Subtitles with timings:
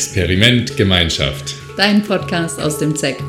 [0.00, 1.56] Experiment Gemeinschaft.
[1.76, 3.22] Dein Podcast aus dem ZEC.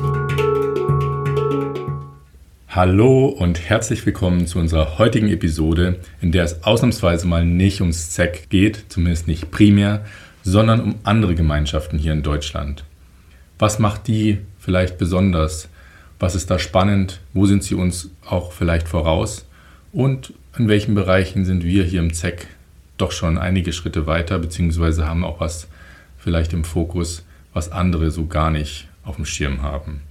[2.66, 8.12] Hallo und herzlich willkommen zu unserer heutigen Episode, in der es ausnahmsweise mal nicht ums
[8.12, 10.06] ZEC geht, zumindest nicht primär,
[10.44, 12.84] sondern um andere Gemeinschaften hier in Deutschland.
[13.58, 15.68] Was macht die vielleicht besonders?
[16.18, 17.20] Was ist da spannend?
[17.34, 19.44] Wo sind sie uns auch vielleicht voraus?
[19.92, 22.46] Und in welchen Bereichen sind wir hier im ZEC
[22.96, 25.68] doch schon einige Schritte weiter, beziehungsweise haben auch was
[26.22, 30.02] vielleicht im Fokus, was andere so gar nicht auf dem Schirm haben.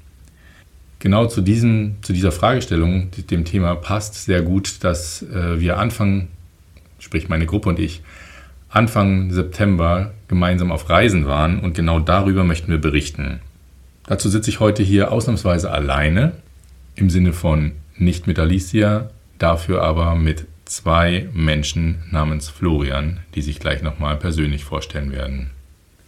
[1.00, 6.28] Genau zu, diesem, zu dieser Fragestellung, dem Thema passt sehr gut, dass äh, wir Anfang,
[7.00, 8.04] sprich meine Gruppe und ich,
[8.70, 13.40] Anfang September gemeinsam auf Reisen waren und genau darüber möchten wir berichten.
[14.06, 16.34] Dazu sitze ich heute hier ausnahmsweise alleine,
[16.96, 23.60] im Sinne von nicht mit Alicia, dafür aber mit zwei Menschen namens Florian, die sich
[23.60, 25.50] gleich nochmal persönlich vorstellen werden.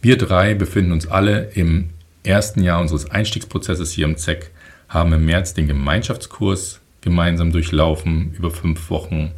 [0.04, 1.88] Wir drei befinden uns alle im
[2.24, 4.50] ersten Jahr unseres Einstiegsprozesses hier im ZEC,
[4.86, 9.30] haben im März den Gemeinschaftskurs gemeinsam durchlaufen über fünf Wochen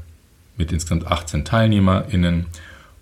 [0.57, 2.47] mit insgesamt 18 TeilnehmerInnen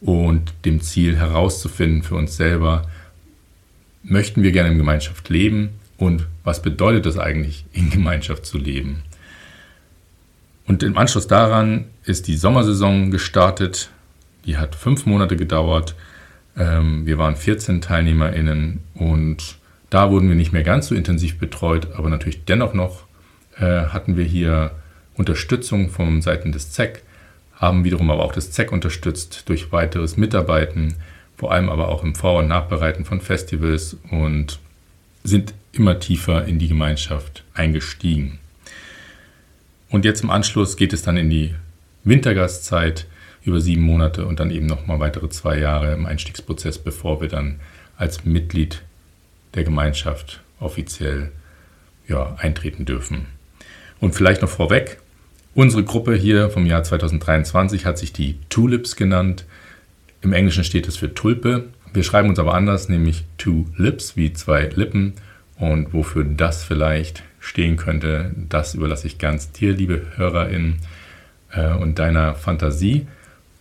[0.03, 2.87] und dem Ziel herauszufinden für uns selber,
[4.03, 9.05] möchten wir gerne in Gemeinschaft leben und was bedeutet es eigentlich, in Gemeinschaft zu leben?
[10.67, 13.89] Und im Anschluss daran ist die Sommersaison gestartet.
[14.45, 15.95] Die hat fünf Monate gedauert.
[16.57, 19.57] Ähm, wir waren 14 TeilnehmerInnen und
[19.91, 23.05] da wurden wir nicht mehr ganz so intensiv betreut, aber natürlich dennoch noch
[23.57, 24.73] äh, hatten wir hier
[25.15, 27.03] Unterstützung von Seiten des ZEC,
[27.55, 30.95] haben wiederum aber auch das ZEC unterstützt durch weiteres Mitarbeiten,
[31.37, 34.59] vor allem aber auch im Vor- und Nachbereiten von Festivals und
[35.23, 38.39] sind immer tiefer in die Gemeinschaft eingestiegen.
[39.89, 41.55] Und jetzt im Anschluss geht es dann in die
[42.05, 43.07] Wintergastzeit
[43.45, 47.61] über sieben Monate und dann eben nochmal weitere zwei Jahre im Einstiegsprozess, bevor wir dann
[47.97, 48.83] als Mitglied
[49.55, 51.31] der Gemeinschaft offiziell
[52.09, 53.27] ja, eintreten dürfen.
[54.01, 54.99] Und vielleicht noch vorweg,
[55.55, 59.45] unsere Gruppe hier vom Jahr 2023 hat sich die Tulips genannt.
[60.23, 61.67] Im Englischen steht es für Tulpe.
[61.93, 65.15] Wir schreiben uns aber anders, nämlich Two Lips wie zwei Lippen.
[65.57, 70.79] Und wofür das vielleicht stehen könnte, das überlasse ich ganz dir, liebe Hörerin,
[71.53, 73.07] äh, und deiner Fantasie.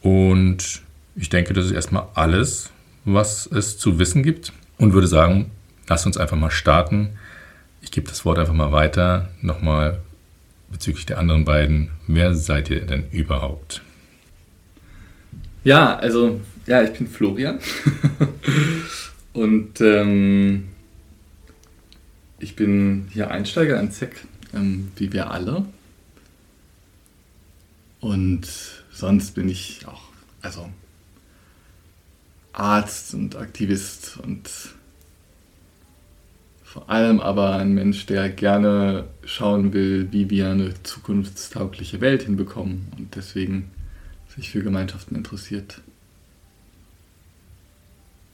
[0.03, 0.81] Und
[1.15, 2.69] ich denke, das ist erstmal alles,
[3.05, 4.53] was es zu wissen gibt.
[4.77, 5.49] Und würde sagen,
[5.87, 7.11] lass uns einfach mal starten.
[7.81, 9.29] Ich gebe das Wort einfach mal weiter.
[9.41, 9.99] Nochmal
[10.71, 11.89] bezüglich der anderen beiden.
[12.07, 13.81] Wer seid ihr denn überhaupt?
[15.63, 17.59] Ja, also, ja, ich bin Florian.
[19.33, 20.65] Und ähm,
[22.39, 24.15] ich bin hier Einsteiger in ZEC,
[24.53, 25.65] ähm, wie wir alle.
[28.01, 30.03] Und sonst bin ich auch,
[30.41, 30.69] also
[32.53, 34.49] Arzt und Aktivist und
[36.63, 42.91] vor allem aber ein Mensch, der gerne schauen will, wie wir eine zukunftstaugliche Welt hinbekommen
[42.97, 43.69] und deswegen
[44.35, 45.81] sich für Gemeinschaften interessiert.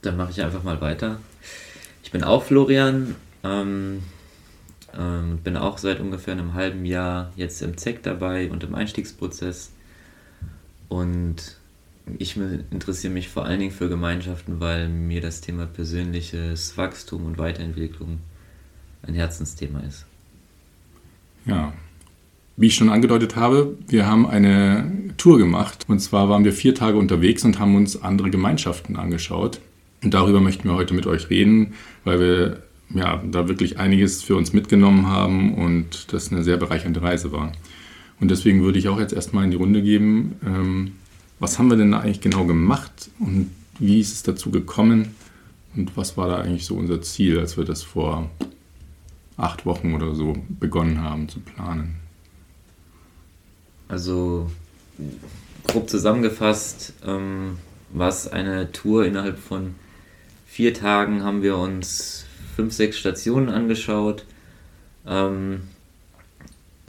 [0.02, 1.20] Dann mache ich einfach mal weiter.
[2.04, 4.04] Ich bin auch Florian, ähm,
[4.98, 9.72] ähm, bin auch seit ungefähr einem halben Jahr jetzt im ZEC dabei und im Einstiegsprozess.
[10.90, 11.58] Und
[12.18, 17.38] ich interessiere mich vor allen Dingen für Gemeinschaften, weil mir das Thema persönliches Wachstum und
[17.38, 18.20] Weiterentwicklung
[19.04, 20.06] ein Herzensthema ist.
[21.46, 21.74] Ja,
[22.58, 25.86] wie ich schon angedeutet habe, wir haben eine Tour gemacht.
[25.88, 29.62] Und zwar waren wir vier Tage unterwegs und haben uns andere Gemeinschaften angeschaut.
[30.04, 31.74] Und darüber möchten wir heute mit euch reden,
[32.04, 32.64] weil wir
[32.94, 37.54] ja, da wirklich einiges für uns mitgenommen haben und das eine sehr bereichernde Reise war.
[38.20, 40.92] Und deswegen würde ich auch jetzt erstmal in die Runde geben, ähm,
[41.40, 43.50] was haben wir denn da eigentlich genau gemacht und
[43.80, 45.16] wie ist es dazu gekommen
[45.76, 48.30] und was war da eigentlich so unser Ziel, als wir das vor
[49.38, 51.96] acht Wochen oder so begonnen haben zu planen?
[53.88, 54.52] Also
[55.68, 57.58] grob zusammengefasst ähm,
[57.94, 59.76] war eine Tour innerhalb von
[60.46, 64.26] vier Tagen haben wir uns fünf, sechs Stationen angeschaut.
[65.08, 65.62] Ähm,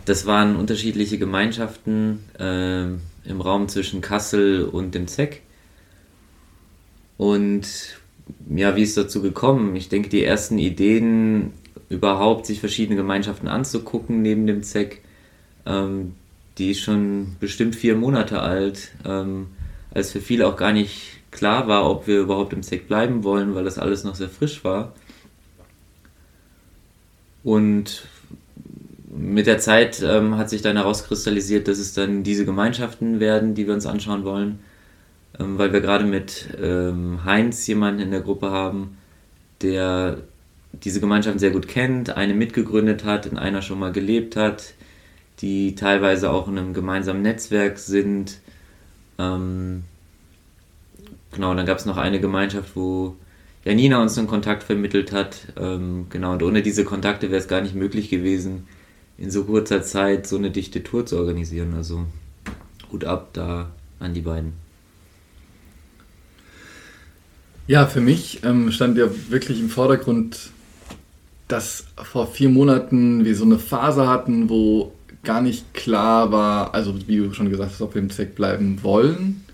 [0.04, 5.42] das waren unterschiedliche Gemeinschaften äh, im Raum zwischen Kassel und dem ZEC.
[7.16, 7.66] Und
[8.48, 9.76] ja, wie ist dazu gekommen?
[9.76, 11.52] Ich denke, die ersten Ideen,
[11.88, 15.02] überhaupt sich verschiedene Gemeinschaften anzugucken neben dem ZEC,
[15.66, 16.14] ähm,
[16.56, 19.48] die ist schon bestimmt vier Monate alt, ähm,
[19.92, 23.54] als für viele auch gar nicht klar war, ob wir überhaupt im ZEC bleiben wollen,
[23.54, 24.94] weil das alles noch sehr frisch war.
[27.42, 28.04] Und
[29.10, 33.66] mit der Zeit ähm, hat sich dann herauskristallisiert, dass es dann diese Gemeinschaften werden, die
[33.66, 34.60] wir uns anschauen wollen,
[35.38, 38.96] ähm, weil wir gerade mit ähm, Heinz jemanden in der Gruppe haben,
[39.62, 40.18] der
[40.72, 44.74] diese Gemeinschaften sehr gut kennt, eine mitgegründet hat, in einer schon mal gelebt hat,
[45.40, 48.38] die teilweise auch in einem gemeinsamen Netzwerk sind.
[49.18, 49.82] Ähm,
[51.32, 53.16] genau, dann gab es noch eine Gemeinschaft, wo
[53.64, 55.48] Janina uns einen Kontakt vermittelt hat.
[55.58, 58.68] Ähm, genau, und ohne diese Kontakte wäre es gar nicht möglich gewesen,
[59.20, 61.74] in so kurzer Zeit so eine dichte Tour zu organisieren.
[61.74, 62.06] Also
[62.90, 63.70] gut ab da
[64.00, 64.54] an die beiden.
[67.66, 70.50] Ja, für mich ähm, stand ja wirklich im Vordergrund,
[71.46, 76.94] dass vor vier Monaten wir so eine Phase hatten, wo gar nicht klar war, also
[77.06, 79.44] wie du schon gesagt hast, ob wir im ZEC bleiben wollen,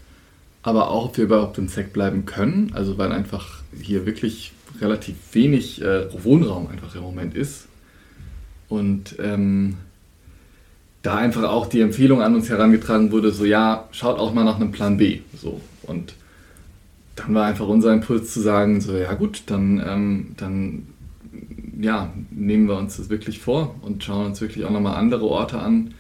[0.62, 2.70] aber auch, ob wir überhaupt im ZEC bleiben können.
[2.72, 7.66] Also weil einfach hier wirklich relativ wenig äh, Wohnraum einfach im Moment ist.
[8.68, 9.76] Und ähm,
[11.02, 14.56] da einfach auch die Empfehlung an uns herangetragen wurde, so ja, schaut auch mal nach
[14.56, 15.20] einem Plan B.
[15.40, 15.60] So.
[15.84, 16.14] Und
[17.14, 20.86] dann war einfach unser Impuls zu sagen, so ja gut, dann, ähm, dann
[21.80, 25.58] ja, nehmen wir uns das wirklich vor und schauen uns wirklich auch nochmal andere Orte
[25.58, 25.94] an.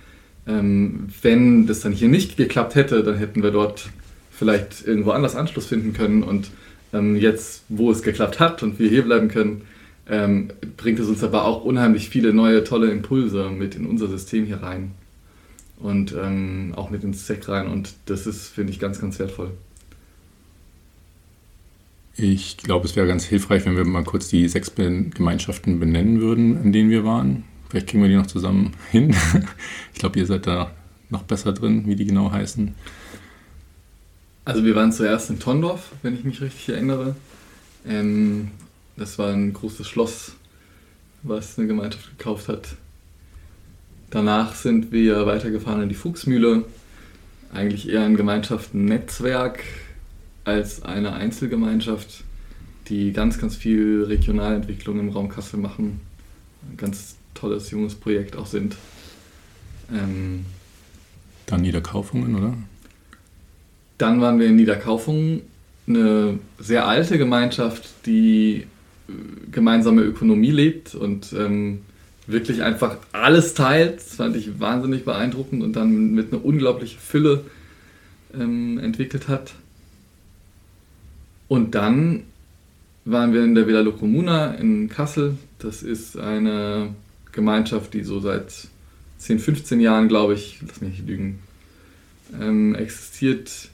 [0.46, 3.90] Ähm, wenn das dann hier nicht geklappt hätte, dann hätten wir dort
[4.30, 6.50] vielleicht irgendwo anders Anschluss finden können und
[6.92, 9.62] ähm, jetzt, wo es geklappt hat und wir hier bleiben können,
[10.08, 14.46] ähm, bringt es uns aber auch unheimlich viele neue, tolle Impulse mit in unser System
[14.46, 14.92] hier rein
[15.78, 19.50] und ähm, auch mit ins Sek rein und das ist, finde ich, ganz, ganz wertvoll.
[22.18, 26.62] Ich glaube, es wäre ganz hilfreich, wenn wir mal kurz die sechs Gemeinschaften benennen würden,
[26.62, 27.44] in denen wir waren.
[27.68, 29.14] Vielleicht kriegen wir die noch zusammen hin.
[29.92, 30.70] Ich glaube, ihr seid da
[31.10, 32.74] noch besser drin, wie die genau heißen.
[34.46, 37.16] Also wir waren zuerst in Tondorf, wenn ich mich richtig erinnere.
[37.86, 38.50] Ähm,
[38.96, 40.32] das war ein großes Schloss,
[41.22, 42.76] was eine Gemeinschaft gekauft hat.
[44.10, 46.64] Danach sind wir weitergefahren in die Fuchsmühle.
[47.52, 49.62] Eigentlich eher ein Gemeinschaftennetzwerk
[50.44, 52.24] als eine Einzelgemeinschaft,
[52.88, 56.00] die ganz, ganz viel Regionalentwicklung im Raum Kassel machen.
[56.70, 58.76] Ein ganz tolles, junges Projekt auch sind.
[59.92, 60.46] Ähm,
[61.46, 62.54] Dann Niederkaufungen, oder?
[63.98, 65.42] Dann waren wir in Niederkaufungen,
[65.86, 68.66] eine sehr alte Gemeinschaft, die
[69.52, 71.80] gemeinsame Ökonomie lebt und ähm,
[72.26, 73.98] wirklich einfach alles teilt.
[73.98, 77.44] Das fand ich wahnsinnig beeindruckend und dann mit einer unglaublichen Fülle
[78.34, 79.54] ähm, entwickelt hat.
[81.48, 82.24] Und dann
[83.04, 85.36] waren wir in der Villa Locomuna in Kassel.
[85.58, 86.94] Das ist eine
[87.32, 88.68] Gemeinschaft, die so seit
[89.18, 91.38] 10, 15 Jahren, glaube ich, lass mich nicht lügen,
[92.40, 93.70] ähm, existiert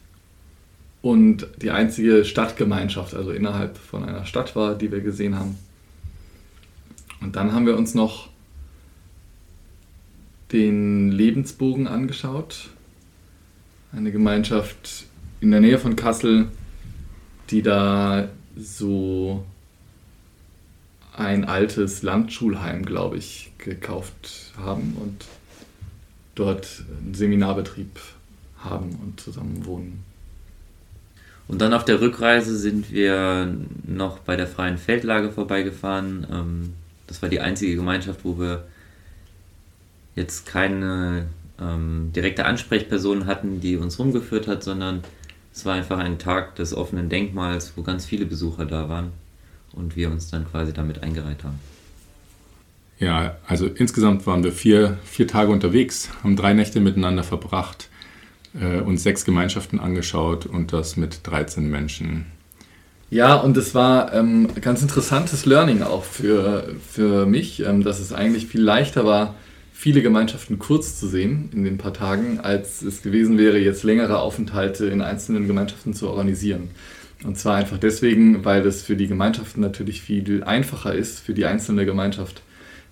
[1.03, 5.59] und die einzige Stadtgemeinschaft, also innerhalb von einer Stadt war, die wir gesehen haben.
[7.21, 8.29] Und dann haben wir uns noch
[10.53, 12.69] den Lebensbogen angeschaut.
[13.93, 15.07] Eine Gemeinschaft
[15.41, 16.49] in der Nähe von Kassel,
[17.51, 19.45] die da so
[21.17, 25.27] ein altes Landschulheim, glaube ich, gekauft haben und
[26.35, 28.01] dort einen Seminarbetrieb
[28.59, 30.12] haben und zusammen wohnen.
[31.53, 33.55] Und dann auf der Rückreise sind wir
[33.87, 36.27] noch bei der Freien Feldlage vorbeigefahren.
[36.33, 36.73] Ähm,
[37.07, 38.65] das war die einzige Gemeinschaft, wo wir
[40.17, 41.27] jetzt keine
[41.61, 45.03] ähm, direkte Ansprechperson hatten, die uns rumgeführt hat, sondern
[45.53, 49.13] es war einfach ein Tag des offenen Denkmals, wo ganz viele Besucher da waren
[49.75, 51.59] und wir uns dann quasi damit eingereiht haben.
[52.99, 57.91] Ja, also insgesamt waren wir vier, vier Tage unterwegs, haben drei Nächte miteinander verbracht,
[58.61, 62.27] äh, uns sechs Gemeinschaften angeschaut und das mit 13 Menschen.
[63.11, 68.13] Ja, und es war ähm, ganz interessantes Learning auch für, für mich, ähm, dass es
[68.13, 69.35] eigentlich viel leichter war,
[69.73, 74.21] viele Gemeinschaften kurz zu sehen in den paar Tagen, als es gewesen wäre, jetzt längere
[74.21, 76.71] Aufenthalte in einzelnen Gemeinschaften zu organisieren.
[77.23, 81.45] Und zwar einfach deswegen, weil das für die Gemeinschaften natürlich viel einfacher ist, für die
[81.45, 82.43] einzelne Gemeinschaft,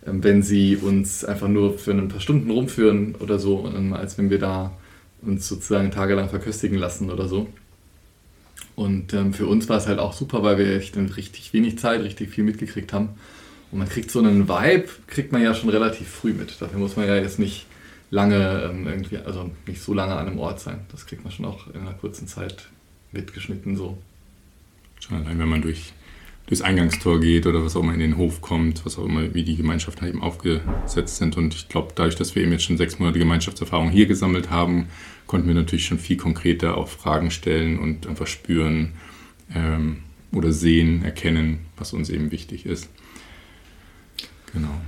[0.07, 4.29] ähm, wenn sie uns einfach nur für ein paar Stunden rumführen oder so, als wenn
[4.29, 4.73] wir da
[5.23, 7.49] uns sozusagen tagelang verköstigen lassen oder so.
[8.77, 12.03] Und ähm, für uns war es halt auch super, weil wir echt richtig wenig Zeit,
[12.03, 13.11] richtig viel mitgekriegt haben
[13.71, 16.61] und man kriegt so einen Vibe, kriegt man ja schon relativ früh mit.
[16.61, 17.67] Dafür muss man ja jetzt nicht
[18.11, 20.81] lange ähm, irgendwie, also nicht so lange an einem Ort sein.
[20.91, 22.69] Das kriegt man schon auch in einer kurzen Zeit
[23.13, 23.99] mitgeschnitten so.
[24.99, 25.93] Schon allein, wenn man durch
[26.47, 29.45] durchs Eingangstor geht oder was auch immer in den Hof kommt, was auch immer, wie
[29.45, 31.37] die Gemeinschaften eben aufgesetzt sind.
[31.37, 34.89] Und ich glaube, dadurch, dass wir eben jetzt schon sechs Monate Gemeinschaftserfahrung hier gesammelt haben,
[35.27, 38.95] konnten wir natürlich schon viel konkreter auch Fragen stellen und einfach spüren
[39.55, 39.99] ähm,
[40.33, 42.89] oder sehen, erkennen, was uns eben wichtig ist.
[44.53, 44.81] Genau.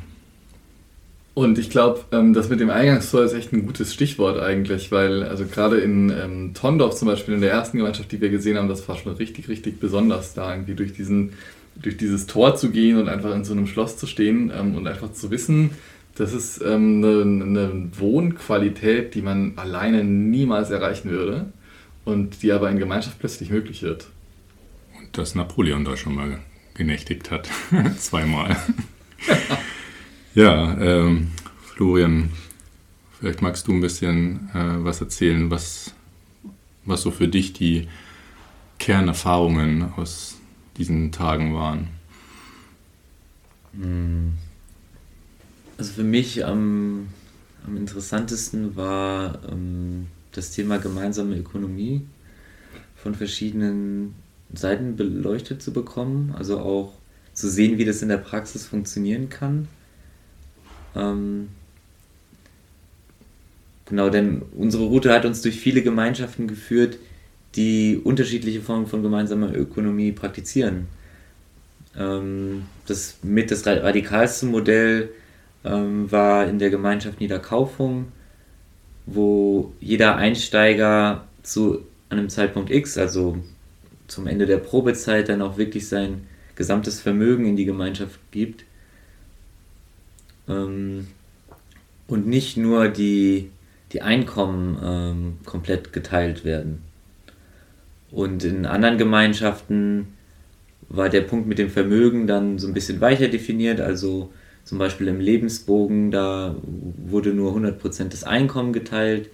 [1.35, 5.23] Und ich glaube, ähm, das mit dem Eingangstor ist echt ein gutes Stichwort eigentlich, weil
[5.23, 8.69] also gerade in ähm, Tondorf zum Beispiel, in der ersten Gemeinschaft, die wir gesehen haben,
[8.69, 11.33] das war schon richtig, richtig besonders da irgendwie durch diesen
[11.75, 14.87] durch dieses Tor zu gehen und einfach in so einem Schloss zu stehen ähm, und
[14.87, 15.71] einfach zu wissen,
[16.15, 21.47] das ist ähm, eine, eine Wohnqualität, die man alleine niemals erreichen würde
[22.05, 24.09] und die aber in Gemeinschaft plötzlich möglich wird.
[24.99, 26.39] Und dass Napoleon da schon mal
[26.75, 27.49] genächtigt hat.
[27.99, 28.57] Zweimal.
[30.35, 31.31] ja, ähm,
[31.63, 32.31] Florian,
[33.19, 35.95] vielleicht magst du ein bisschen äh, was erzählen, was,
[36.85, 37.89] was so für dich die
[38.79, 40.39] Kernerfahrungen aus
[40.77, 41.89] diesen Tagen waren.
[43.75, 44.33] Hm.
[45.79, 47.09] Also für mich am,
[47.67, 52.03] am interessantesten war ähm, das Thema gemeinsame Ökonomie
[52.97, 54.15] von verschiedenen
[54.53, 56.93] Seiten beleuchtet zu bekommen, also auch
[57.33, 59.69] zu sehen, wie das in der Praxis funktionieren kann.
[60.95, 61.49] Ähm,
[63.87, 66.99] genau, denn unsere Route hat uns durch viele Gemeinschaften geführt,
[67.55, 70.89] die unterschiedliche Formen von gemeinsamer Ökonomie praktizieren.
[71.97, 75.11] Ähm, das mit das radikalste Modell
[75.65, 78.07] ähm, war in der Gemeinschaft Niederkaufung,
[79.07, 83.39] wo jeder Einsteiger zu einem Zeitpunkt X, also
[84.07, 88.65] zum Ende der Probezeit, dann auch wirklich sein gesamtes Vermögen in die Gemeinschaft gibt.
[90.49, 91.07] Ähm,
[92.09, 93.51] und nicht nur die,
[93.93, 96.83] die Einkommen ähm, komplett geteilt werden.
[98.11, 100.09] Und in anderen Gemeinschaften
[100.89, 103.81] war der Punkt mit dem Vermögen dann so ein bisschen weicher definiert.
[103.81, 104.31] Also
[104.65, 109.31] zum Beispiel im Lebensbogen, da wurde nur 100% des Einkommen geteilt.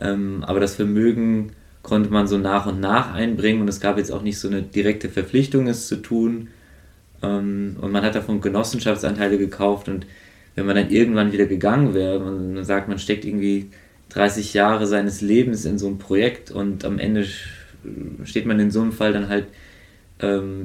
[0.00, 1.52] Ähm, aber das Vermögen
[1.82, 4.62] konnte man so nach und nach einbringen und es gab jetzt auch nicht so eine
[4.62, 6.48] direkte Verpflichtung, es zu tun.
[7.22, 10.06] Ähm, und man hat davon Genossenschaftsanteile gekauft und
[10.58, 13.70] wenn man dann irgendwann wieder gegangen wäre, man sagt, man steckt irgendwie
[14.08, 17.24] 30 Jahre seines Lebens in so ein Projekt und am Ende
[18.24, 19.46] steht man in so einem Fall dann halt
[20.18, 20.64] ähm,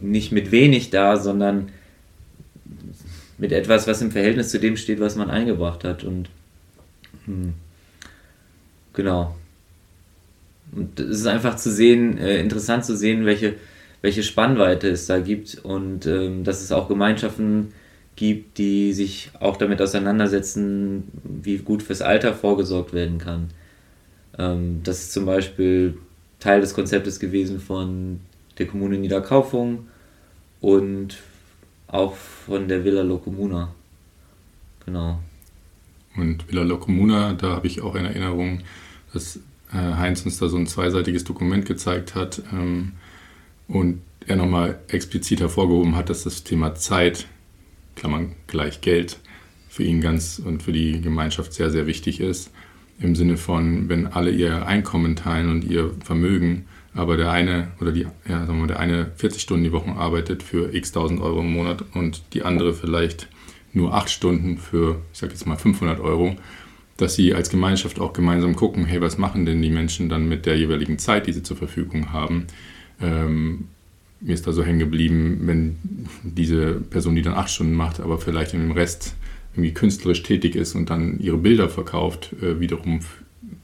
[0.00, 1.68] nicht mit wenig da, sondern
[3.38, 6.02] mit etwas, was im Verhältnis zu dem steht, was man eingebracht hat.
[6.02, 6.28] Und
[7.26, 7.54] hm,
[8.94, 9.36] genau.
[10.72, 13.54] Und es ist einfach zu sehen, äh, interessant zu sehen, welche,
[14.02, 17.85] welche Spannweite es da gibt und ähm, dass es auch Gemeinschaften gibt,
[18.18, 23.50] die sich auch damit auseinandersetzen, wie gut fürs Alter vorgesorgt werden kann.
[24.38, 25.98] Ähm, das ist zum Beispiel
[26.40, 28.20] Teil des Konzeptes gewesen von
[28.58, 29.88] der Kommune Niederkaufung
[30.60, 31.18] und
[31.88, 33.74] auch von der Villa Locomuna.
[34.84, 35.18] Genau.
[36.16, 38.62] Und Villa Locomuna, da habe ich auch in Erinnerung,
[39.12, 39.40] dass
[39.72, 42.92] äh, Heinz uns da so ein zweiseitiges Dokument gezeigt hat ähm,
[43.68, 47.26] und er nochmal explizit hervorgehoben hat, dass das Thema Zeit,
[47.96, 49.18] Klammern gleich Geld,
[49.68, 52.50] für ihn ganz und für die Gemeinschaft sehr, sehr wichtig ist
[52.98, 57.92] im Sinne von, wenn alle ihr Einkommen teilen und ihr Vermögen, aber der eine oder
[57.92, 61.40] die, ja, sagen wir, der eine 40 Stunden die Woche arbeitet für x tausend Euro
[61.40, 63.28] im Monat und die andere vielleicht
[63.74, 66.36] nur 8 Stunden für, ich sag jetzt mal 500 Euro,
[66.96, 70.46] dass sie als Gemeinschaft auch gemeinsam gucken, hey, was machen denn die Menschen dann mit
[70.46, 72.46] der jeweiligen Zeit, die sie zur Verfügung haben?
[73.02, 73.68] Ähm,
[74.20, 75.76] mir ist da so hängen geblieben, wenn
[76.22, 79.14] diese Person, die dann 8 Stunden macht, aber vielleicht in dem Rest
[79.52, 83.00] irgendwie künstlerisch tätig ist und dann ihre Bilder verkauft, äh, wiederum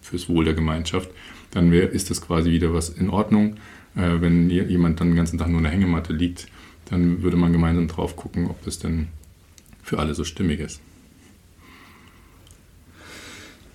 [0.00, 1.10] fürs Wohl der Gemeinschaft,
[1.50, 3.56] dann wär, ist das quasi wieder was in Ordnung.
[3.94, 6.48] Äh, wenn jemand dann den ganzen Tag nur in der Hängematte liegt,
[6.86, 9.08] dann würde man gemeinsam drauf gucken, ob das denn
[9.82, 10.80] für alle so stimmig ist.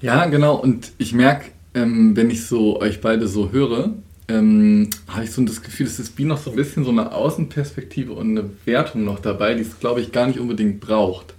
[0.01, 0.55] Ja, genau.
[0.55, 3.93] Und ich merke, ähm, wenn ich so euch beide so höre,
[4.29, 7.11] ähm, habe ich so das Gefühl, dass das Bi noch so ein bisschen so eine
[7.13, 11.33] Außenperspektive und eine Wertung noch dabei, die es, glaube ich, gar nicht unbedingt braucht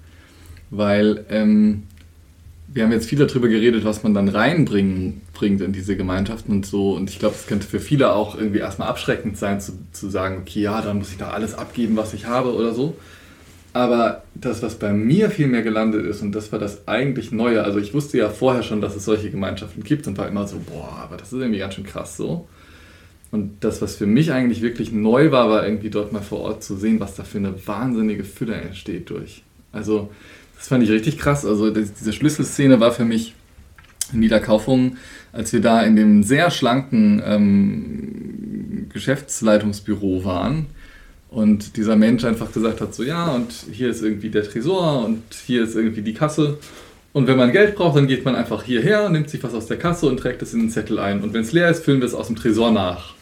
[0.71, 1.85] weil ähm,
[2.69, 6.67] wir haben jetzt viel darüber geredet, was man dann reinbringen bringt in diese Gemeinschaften und
[6.67, 6.95] so.
[6.95, 10.39] Und ich glaube, es könnte für viele auch irgendwie erstmal abschreckend sein, zu, zu sagen,
[10.43, 12.97] okay, ja, dann muss ich da alles abgeben, was ich habe oder so.
[13.73, 17.63] Aber das, was bei mir viel mehr gelandet ist, und das war das eigentlich Neue,
[17.63, 20.59] also ich wusste ja vorher schon, dass es solche Gemeinschaften gibt und war immer so,
[20.59, 22.49] boah, aber das ist irgendwie ganz schön krass so.
[23.31, 26.65] Und das, was für mich eigentlich wirklich neu war, war irgendwie dort mal vor Ort
[26.65, 29.43] zu sehen, was da für eine wahnsinnige Fülle entsteht durch.
[29.71, 30.11] Also
[30.57, 31.45] das fand ich richtig krass.
[31.45, 33.35] Also diese Schlüsselszene war für mich
[34.13, 34.97] in Niederkaufung,
[35.33, 40.67] als wir da in dem sehr schlanken ähm, Geschäftsleitungsbüro waren
[41.29, 45.23] und dieser Mensch einfach gesagt hat, so ja, und hier ist irgendwie der Tresor und
[45.47, 46.59] hier ist irgendwie die Kasse.
[47.13, 49.79] Und wenn man Geld braucht, dann geht man einfach hierher, nimmt sich was aus der
[49.79, 51.23] Kasse und trägt es in den Zettel ein.
[51.23, 53.15] Und wenn es leer ist, füllen wir es aus dem Tresor nach.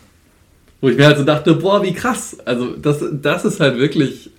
[0.81, 2.37] Wo ich mir halt so dachte, boah, wie krass.
[2.45, 4.31] Also das, das ist halt wirklich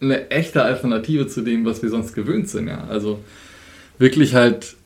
[0.00, 2.68] eine echte Alternative zu dem, was wir sonst gewöhnt sind.
[2.68, 2.84] Ja?
[2.88, 3.20] Also
[3.98, 4.76] wirklich halt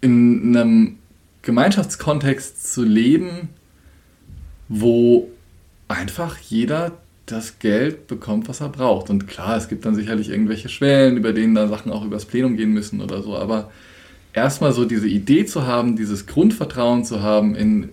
[0.00, 0.98] in einem
[1.42, 3.48] Gemeinschaftskontext zu leben,
[4.68, 5.28] wo
[5.88, 6.92] einfach jeder
[7.26, 9.10] das Geld bekommt, was er braucht.
[9.10, 12.56] Und klar, es gibt dann sicherlich irgendwelche Schwellen, über denen da Sachen auch übers Plenum
[12.56, 13.70] gehen müssen oder so, aber
[14.32, 17.88] erstmal so diese Idee zu haben, dieses Grundvertrauen zu haben in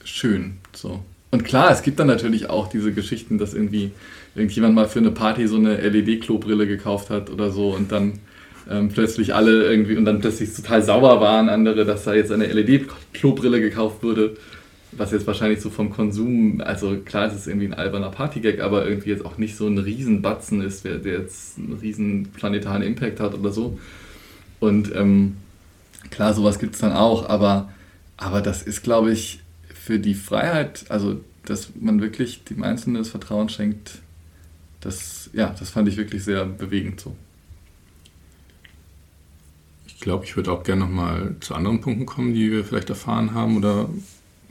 [0.05, 0.59] schön.
[0.75, 1.03] So.
[1.31, 3.93] Und klar, es gibt dann natürlich auch diese Geschichten, dass irgendwie
[4.35, 8.21] irgendjemand mal für eine Party so eine LED-Klobrille gekauft hat oder so und dann
[8.71, 12.47] ähm, plötzlich alle irgendwie und dann plötzlich total sauer waren andere, dass da jetzt eine
[12.47, 14.37] LED-Klobrille gekauft wurde,
[14.93, 18.87] was jetzt wahrscheinlich so vom Konsum, also klar ist es irgendwie ein alberner Partygag, aber
[18.87, 23.35] irgendwie jetzt auch nicht so ein Riesenbatzen ist, der, jetzt einen riesen planetaren Impact hat
[23.35, 23.79] oder so.
[24.61, 25.37] Und ähm,
[26.11, 27.71] klar, sowas gibt es dann auch, aber,
[28.17, 29.41] aber das ist, glaube ich,
[29.75, 34.01] für die Freiheit, also dass man wirklich dem Einzelnen das Vertrauen schenkt,
[34.81, 37.17] das, ja, das fand ich wirklich sehr bewegend so.
[39.87, 43.35] Ich glaube, ich würde auch gerne nochmal zu anderen Punkten kommen, die wir vielleicht erfahren
[43.35, 43.89] haben oder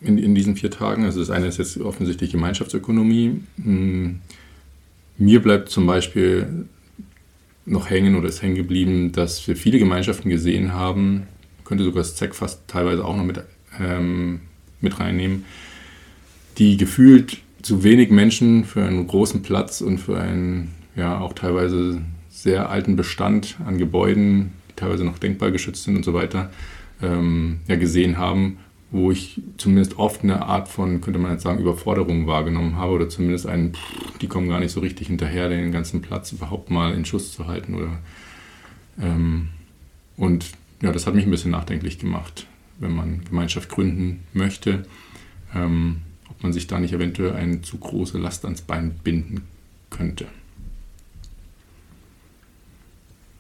[0.02, 1.04] in, in diesen vier Tagen.
[1.06, 3.42] Also das eine ist jetzt offensichtlich Gemeinschaftsökonomie.
[3.62, 4.22] Hm,
[5.18, 6.66] mir bleibt zum Beispiel
[7.66, 11.24] noch hängen oder ist hängen geblieben, dass wir viele Gemeinschaften gesehen haben,
[11.66, 13.42] könnte sogar das ZEC fast teilweise auch noch mit
[13.80, 14.42] ähm,
[14.82, 15.46] mit reinnehmen,
[16.58, 22.02] die gefühlt zu wenig Menschen für einen großen Platz und für einen ja auch teilweise
[22.30, 26.52] sehr alten Bestand an Gebäuden, die teilweise noch denkbar geschützt sind und so weiter,
[27.02, 28.58] ähm, ja, gesehen haben,
[28.90, 33.10] wo ich zumindest oft eine Art von, könnte man jetzt sagen, Überforderung wahrgenommen habe oder
[33.10, 33.74] zumindest einen,
[34.22, 37.48] die kommen gar nicht so richtig hinterher, den ganzen Platz überhaupt mal in Schuss zu
[37.48, 38.00] halten oder
[39.02, 39.50] ähm,
[40.16, 40.52] und
[40.82, 42.48] ja, das hat mich ein bisschen nachdenklich gemacht
[42.80, 44.86] wenn man Gemeinschaft gründen möchte,
[45.56, 49.44] ähm, ob man sich da nicht eventuell eine zu große Last ans Bein binden
[49.90, 50.26] könnte.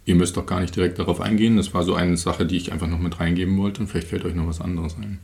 [0.06, 1.58] Ihr müsst doch gar nicht direkt darauf eingehen.
[1.58, 4.24] Das war so eine Sache, die ich einfach noch mit reingeben wollte und vielleicht fällt
[4.24, 5.19] euch noch was anderes ein.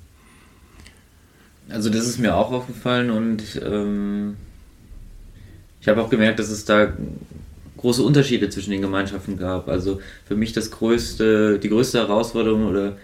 [1.69, 4.35] Also das ist mir auch aufgefallen und ähm,
[5.81, 6.93] ich habe auch gemerkt, dass es da
[7.77, 9.67] große Unterschiede zwischen den Gemeinschaften gab.
[9.67, 12.97] Also für mich das größte, die größte Herausforderung oder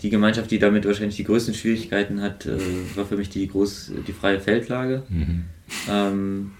[0.00, 2.58] die Gemeinschaft, die damit wahrscheinlich die größten Schwierigkeiten hat, äh,
[2.94, 5.02] war für mich die, groß, die freie Feldlage.
[5.08, 5.44] Mhm.
[5.88, 6.50] Ähm,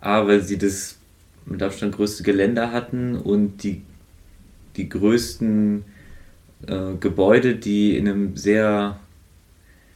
[0.00, 0.96] A, weil sie das
[1.46, 3.82] mit Abstand größte Geländer hatten und die,
[4.76, 5.84] die größten
[6.66, 8.99] äh, Gebäude, die in einem sehr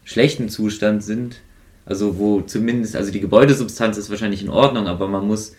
[0.04, 1.40] schlechten Zustand sind.
[1.86, 5.54] Also wo zumindest, also die Gebäudesubstanz ist wahrscheinlich in Ordnung, aber man muss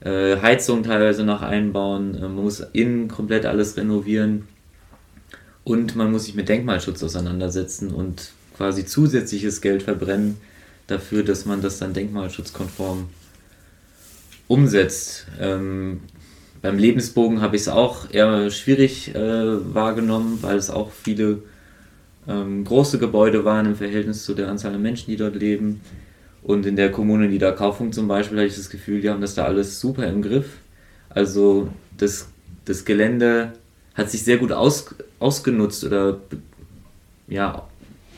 [0.00, 4.48] äh, Heizung teilweise noch einbauen, äh, man muss innen komplett alles renovieren.
[5.64, 10.36] Und man muss sich mit Denkmalschutz auseinandersetzen und quasi zusätzliches Geld verbrennen
[10.88, 13.08] dafür, dass man das dann denkmalschutzkonform
[14.48, 15.26] umsetzt.
[15.40, 16.00] Ähm,
[16.60, 21.42] beim Lebensbogen habe ich es auch eher schwierig äh, wahrgenommen, weil es auch viele
[22.28, 25.80] ähm, große Gebäude waren im Verhältnis zu der Anzahl der Menschen, die dort leben.
[26.42, 29.44] Und in der Kommune Niederkaufung zum Beispiel hatte ich das Gefühl, die haben das da
[29.44, 30.58] alles super im Griff.
[31.08, 32.28] Also das,
[32.64, 33.52] das Gelände
[33.94, 36.20] hat sich sehr gut aus, ausgenutzt oder
[37.28, 37.68] ja,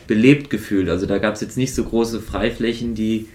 [0.06, 0.88] belebt gefühlt.
[0.88, 3.28] Also da gab es jetzt nicht so große Freiflächen, die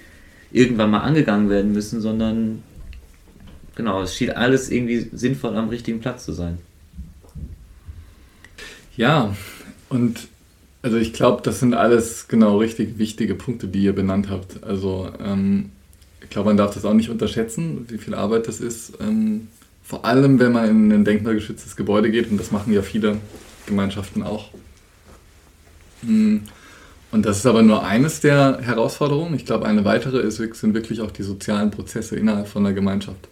[0.51, 2.63] irgendwann mal angegangen werden müssen, sondern
[3.75, 6.57] genau, es schien alles irgendwie sinnvoll am richtigen Platz zu sein.
[8.97, 9.35] Ja,
[9.89, 10.27] und
[10.81, 14.63] also ich glaube, das sind alles genau richtig wichtige Punkte, die ihr benannt habt.
[14.63, 15.71] Also ähm,
[16.21, 19.47] ich glaube, man darf das auch nicht unterschätzen, wie viel Arbeit das ist, ähm,
[19.83, 23.17] vor allem, wenn man in ein denkmalgeschütztes Gebäude geht, und das machen ja viele
[23.65, 24.51] Gemeinschaften auch.
[26.05, 26.43] Hm.
[27.11, 29.33] Und das ist aber nur eines der Herausforderungen.
[29.33, 33.29] Ich glaube, eine weitere ist, sind wirklich auch die sozialen Prozesse innerhalb von der Gemeinschaft.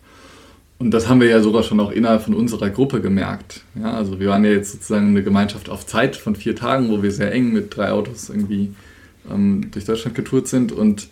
[0.79, 3.61] Und das haben wir ja sogar schon auch innerhalb von unserer Gruppe gemerkt.
[3.75, 7.01] Ja, also wir waren ja jetzt sozusagen eine Gemeinschaft auf Zeit von vier Tagen, wo
[7.01, 8.73] wir sehr eng mit drei Autos irgendwie
[9.31, 10.71] ähm, durch Deutschland getourt sind.
[10.71, 11.09] Und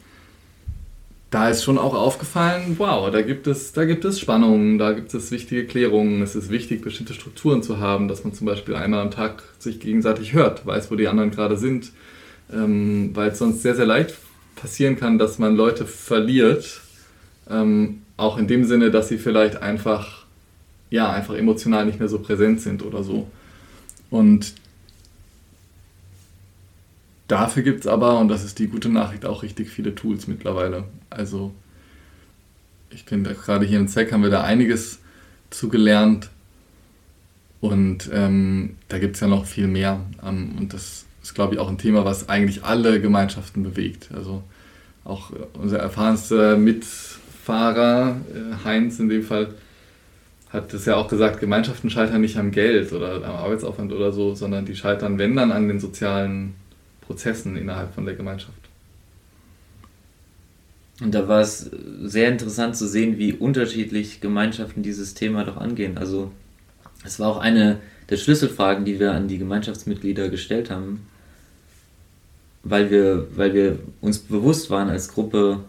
[1.32, 5.14] da ist schon auch aufgefallen, wow, da gibt es, da gibt es Spannungen, da gibt
[5.16, 6.22] es wichtige Klärungen.
[6.22, 9.80] Es ist wichtig, bestimmte Strukturen zu haben, dass man zum Beispiel einmal am Tag sich
[9.80, 11.92] gegenseitig hört, weiß, wo die anderen gerade sind,
[12.54, 14.16] ähm, weil es sonst sehr, sehr leicht
[14.56, 16.82] passieren kann, dass man Leute verliert,
[17.50, 20.26] ähm, auch in dem Sinne, dass sie vielleicht einfach,
[20.90, 23.30] ja, einfach emotional nicht mehr so präsent sind oder so.
[24.10, 24.54] Und
[27.28, 30.84] Dafür gibt es aber, und das ist die gute Nachricht, auch richtig viele Tools mittlerweile.
[31.10, 31.54] Also
[32.92, 35.00] ich finde, gerade hier im ZEC haben wir da einiges
[35.50, 36.30] zugelernt.
[37.62, 40.02] Und ähm, da gibt es ja noch viel mehr.
[40.24, 44.10] Ähm, und das ist, glaube ich, auch ein Thema, was eigentlich alle Gemeinschaften bewegt.
[44.14, 44.44] Also
[45.04, 46.86] auch unser erfahrenster mit
[47.46, 49.50] Fahrer, äh, Heinz in dem Fall,
[50.50, 54.34] hat es ja auch gesagt, Gemeinschaften scheitern nicht am Geld oder am Arbeitsaufwand oder so,
[54.34, 56.56] sondern die scheitern, wenn dann, an den sozialen
[57.02, 58.58] Prozessen innerhalb von der Gemeinschaft.
[61.02, 61.70] Und da war es
[62.04, 66.00] sehr interessant zu sehen, wie unterschiedlich Gemeinschaften dieses Thema doch angehen.
[66.00, 66.32] Also
[67.04, 67.80] es war auch eine
[68.10, 71.06] der Schlüsselfragen, die wir an die Gemeinschaftsmitglieder gestellt haben,
[72.64, 75.60] weil wir, weil wir uns bewusst waren als Gruppe,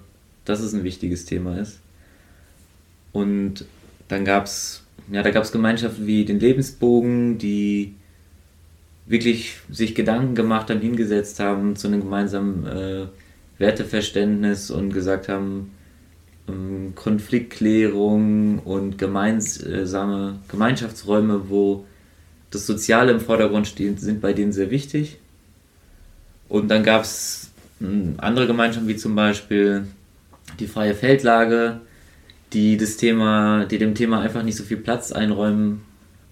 [0.48, 1.80] dass es ein wichtiges Thema ist.
[3.12, 3.64] Und
[4.08, 7.94] dann gab es ja, da gab's Gemeinschaften wie den Lebensbogen, die
[9.06, 13.06] wirklich sich Gedanken gemacht haben, hingesetzt haben zu einem gemeinsamen äh,
[13.58, 15.70] Werteverständnis und gesagt haben,
[16.48, 21.84] ähm, Konfliktklärung und gemeinsame Gemeinschaftsräume, wo
[22.50, 25.18] das Soziale im Vordergrund steht, sind bei denen sehr wichtig.
[26.48, 29.86] Und dann gab es hm, andere Gemeinschaften, wie zum Beispiel
[30.58, 31.80] die freie Feldlage,
[32.52, 35.82] die das Thema, die dem Thema einfach nicht so viel Platz einräumen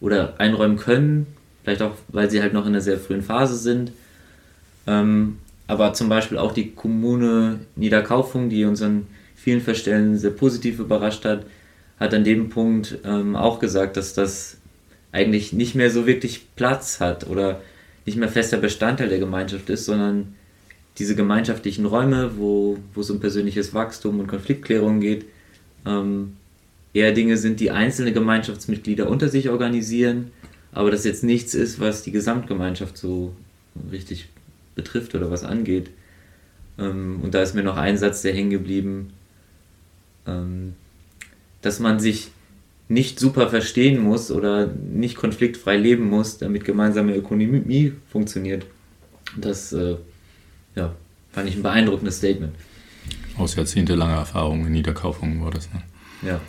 [0.01, 1.27] oder einräumen können,
[1.63, 3.93] vielleicht auch, weil sie halt noch in einer sehr frühen Phase sind.
[4.87, 10.79] Ähm, aber zum Beispiel auch die Kommune Niederkaufung, die uns an vielen Verstellen sehr positiv
[10.79, 11.45] überrascht hat,
[11.99, 14.59] hat an dem Punkt ähm, auch gesagt, dass das
[15.13, 17.61] eigentlich nicht mehr so wirklich Platz hat oder
[18.05, 20.35] nicht mehr fester Bestandteil der Gemeinschaft ist, sondern
[20.99, 25.27] diese gemeinschaftlichen Räume, wo, wo es um persönliches Wachstum und Konfliktklärung geht,
[25.85, 26.37] ähm,
[26.93, 30.31] eher Dinge sind, die einzelne Gemeinschaftsmitglieder unter sich organisieren,
[30.73, 33.35] aber das jetzt nichts ist, was die Gesamtgemeinschaft so
[33.91, 34.29] richtig
[34.75, 35.91] betrifft oder was angeht.
[36.79, 39.11] Ähm, und da ist mir noch ein Satz sehr hängen geblieben,
[40.27, 40.75] ähm,
[41.63, 42.31] dass man sich
[42.89, 48.67] nicht super verstehen muss oder nicht konfliktfrei leben muss, damit gemeinsame Ökonomie funktioniert.
[49.37, 49.97] Das äh,
[50.75, 50.95] ja,
[51.33, 52.55] fand ich ein beeindruckendes Statement.
[53.37, 55.83] Aus jahrzehntelanger Erfahrung in Niederkaufungen war das, ne?
[56.23, 56.41] Ja.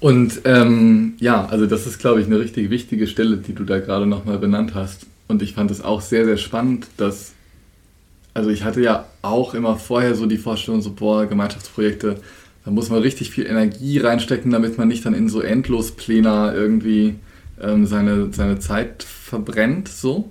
[0.00, 3.80] Und ähm, ja, also das ist, glaube ich, eine richtig wichtige Stelle, die du da
[3.80, 5.06] gerade nochmal benannt hast.
[5.28, 7.32] Und ich fand es auch sehr, sehr spannend, dass,
[8.32, 12.16] also ich hatte ja auch immer vorher so die Vorstellung, so, boah, Gemeinschaftsprojekte,
[12.64, 17.16] da muss man richtig viel Energie reinstecken, damit man nicht dann in so Endlospläne irgendwie
[17.60, 20.30] ähm, seine, seine Zeit verbrennt, so.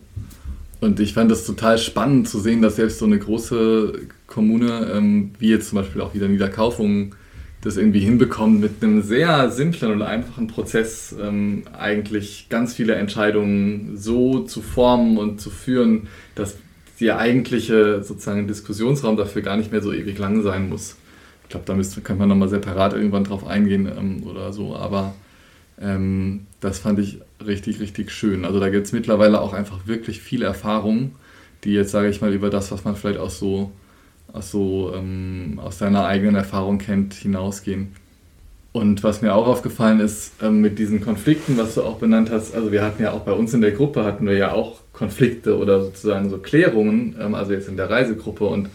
[0.82, 5.32] Und ich fand es total spannend zu sehen, dass selbst so eine große Kommune, ähm,
[5.38, 7.16] wie jetzt zum Beispiel auch wieder Niederkaufung,
[7.62, 13.98] das irgendwie hinbekommt, mit einem sehr simplen und einfachen Prozess ähm, eigentlich ganz viele Entscheidungen
[13.98, 16.56] so zu formen und zu führen, dass
[17.02, 20.96] der eigentliche sozusagen Diskussionsraum dafür gar nicht mehr so ewig lang sein muss.
[21.44, 25.14] Ich glaube, da müsste, könnte man nochmal separat irgendwann drauf eingehen ähm, oder so, aber
[25.82, 28.46] ähm, das fand ich richtig, richtig schön.
[28.46, 31.16] Also da gibt es mittlerweile auch einfach wirklich viel Erfahrung,
[31.64, 33.72] die jetzt, sage ich mal, über das, was man vielleicht auch so
[34.32, 37.96] aus, so, ähm, aus seiner eigenen Erfahrung kennt, hinausgehen.
[38.72, 42.54] Und was mir auch aufgefallen ist ähm, mit diesen Konflikten, was du auch benannt hast,
[42.54, 45.58] also wir hatten ja auch bei uns in der Gruppe, hatten wir ja auch Konflikte
[45.58, 48.70] oder sozusagen so Klärungen, ähm, also jetzt in der Reisegruppe und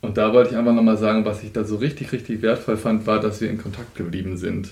[0.00, 3.06] und da wollte ich einfach nochmal sagen, was ich da so richtig, richtig wertvoll fand,
[3.06, 4.70] war, dass wir in Kontakt geblieben sind.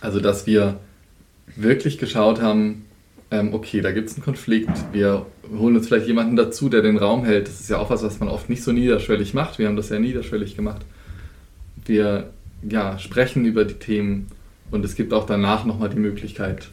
[0.00, 0.78] Also, dass wir
[1.56, 2.84] wirklich geschaut haben,
[3.30, 6.96] ähm, okay, da gibt es einen Konflikt, wir holen uns vielleicht jemanden dazu, der den
[6.96, 7.48] Raum hält.
[7.48, 9.58] Das ist ja auch was, was man oft nicht so niederschwellig macht.
[9.58, 10.82] Wir haben das ja niederschwellig gemacht.
[11.84, 12.30] Wir
[12.68, 14.28] ja, sprechen über die Themen
[14.70, 16.68] und es gibt auch danach nochmal die Möglichkeit,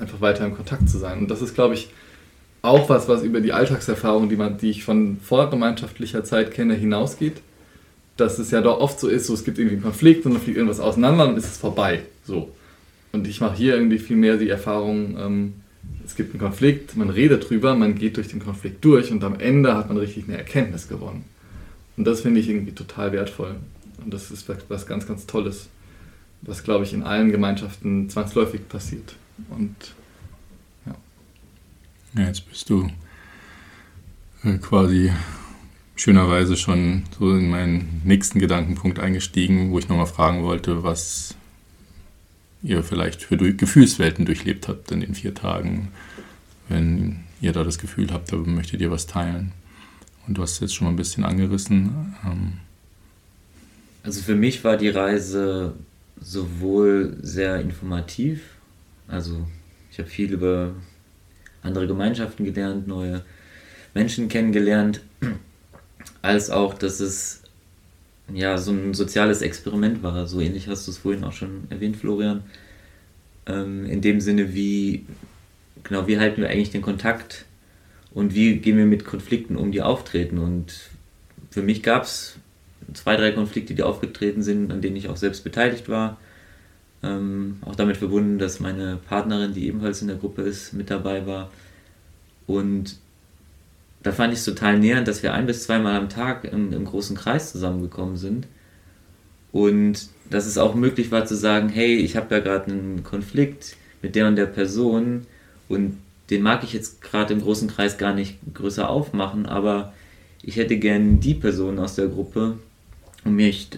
[0.00, 1.18] einfach weiter in Kontakt zu sein.
[1.18, 1.90] Und das ist, glaube ich,
[2.62, 7.40] auch was, was über die Alltagserfahrung, die, man, die ich von vorgemeinschaftlicher Zeit kenne, hinausgeht.
[8.16, 10.42] Dass es ja doch oft so ist, so, es gibt irgendwie einen Konflikt und dann
[10.42, 12.02] fliegt irgendwas auseinander und ist es vorbei.
[12.24, 12.50] So.
[13.12, 15.54] Und ich mache hier irgendwie viel mehr die Erfahrung, ähm,
[16.04, 19.38] es gibt einen Konflikt, man redet drüber, man geht durch den Konflikt durch und am
[19.38, 21.24] Ende hat man richtig eine Erkenntnis gewonnen.
[21.96, 23.56] Und das finde ich irgendwie total wertvoll.
[24.02, 25.68] Und das ist was ganz, ganz Tolles,
[26.42, 29.16] was, glaube ich, in allen Gemeinschaften zwangsläufig passiert.
[29.50, 29.74] Und
[30.86, 30.94] ja.
[32.16, 32.88] ja jetzt bist du
[34.44, 35.12] äh, quasi
[35.96, 41.34] schönerweise schon so in meinen nächsten Gedankenpunkt eingestiegen, wo ich nochmal fragen wollte, was
[42.62, 45.88] ihr vielleicht für Gefühlswelten durchlebt habt in den vier Tagen,
[46.68, 49.52] wenn ihr da das Gefühl habt, da möchtet ihr was teilen.
[50.26, 52.14] Und du hast jetzt schon mal ein bisschen angerissen.
[52.24, 52.52] Ähm
[54.02, 55.74] also für mich war die Reise
[56.20, 58.42] sowohl sehr informativ,
[59.06, 59.46] also
[59.90, 60.74] ich habe viel über
[61.62, 63.24] andere Gemeinschaften gelernt, neue
[63.94, 65.00] Menschen kennengelernt,
[66.22, 67.42] als auch, dass es
[68.32, 70.26] ja, so ein soziales Experiment war.
[70.26, 72.42] So ähnlich hast du es vorhin auch schon erwähnt, Florian.
[73.46, 75.06] Ähm, in dem Sinne, wie,
[75.84, 77.46] genau, wie halten wir eigentlich den Kontakt
[78.12, 80.38] und wie gehen wir mit Konflikten um, die auftreten.
[80.38, 80.74] Und
[81.50, 82.36] für mich gab es
[82.92, 86.18] zwei, drei Konflikte, die aufgetreten sind, an denen ich auch selbst beteiligt war.
[87.02, 91.26] Ähm, auch damit verbunden, dass meine Partnerin, die ebenfalls in der Gruppe ist, mit dabei
[91.26, 91.50] war.
[92.46, 92.96] Und
[94.08, 96.86] da fand ich es total nähernd, dass wir ein bis zweimal am Tag im, im
[96.86, 98.46] großen Kreis zusammengekommen sind.
[99.52, 103.76] Und dass es auch möglich war zu sagen, hey, ich habe da gerade einen Konflikt
[104.00, 105.26] mit der und der Person
[105.68, 105.98] und
[106.30, 109.92] den mag ich jetzt gerade im großen Kreis gar nicht größer aufmachen, aber
[110.40, 112.56] ich hätte gern die Person aus der Gruppe,
[113.26, 113.68] um mich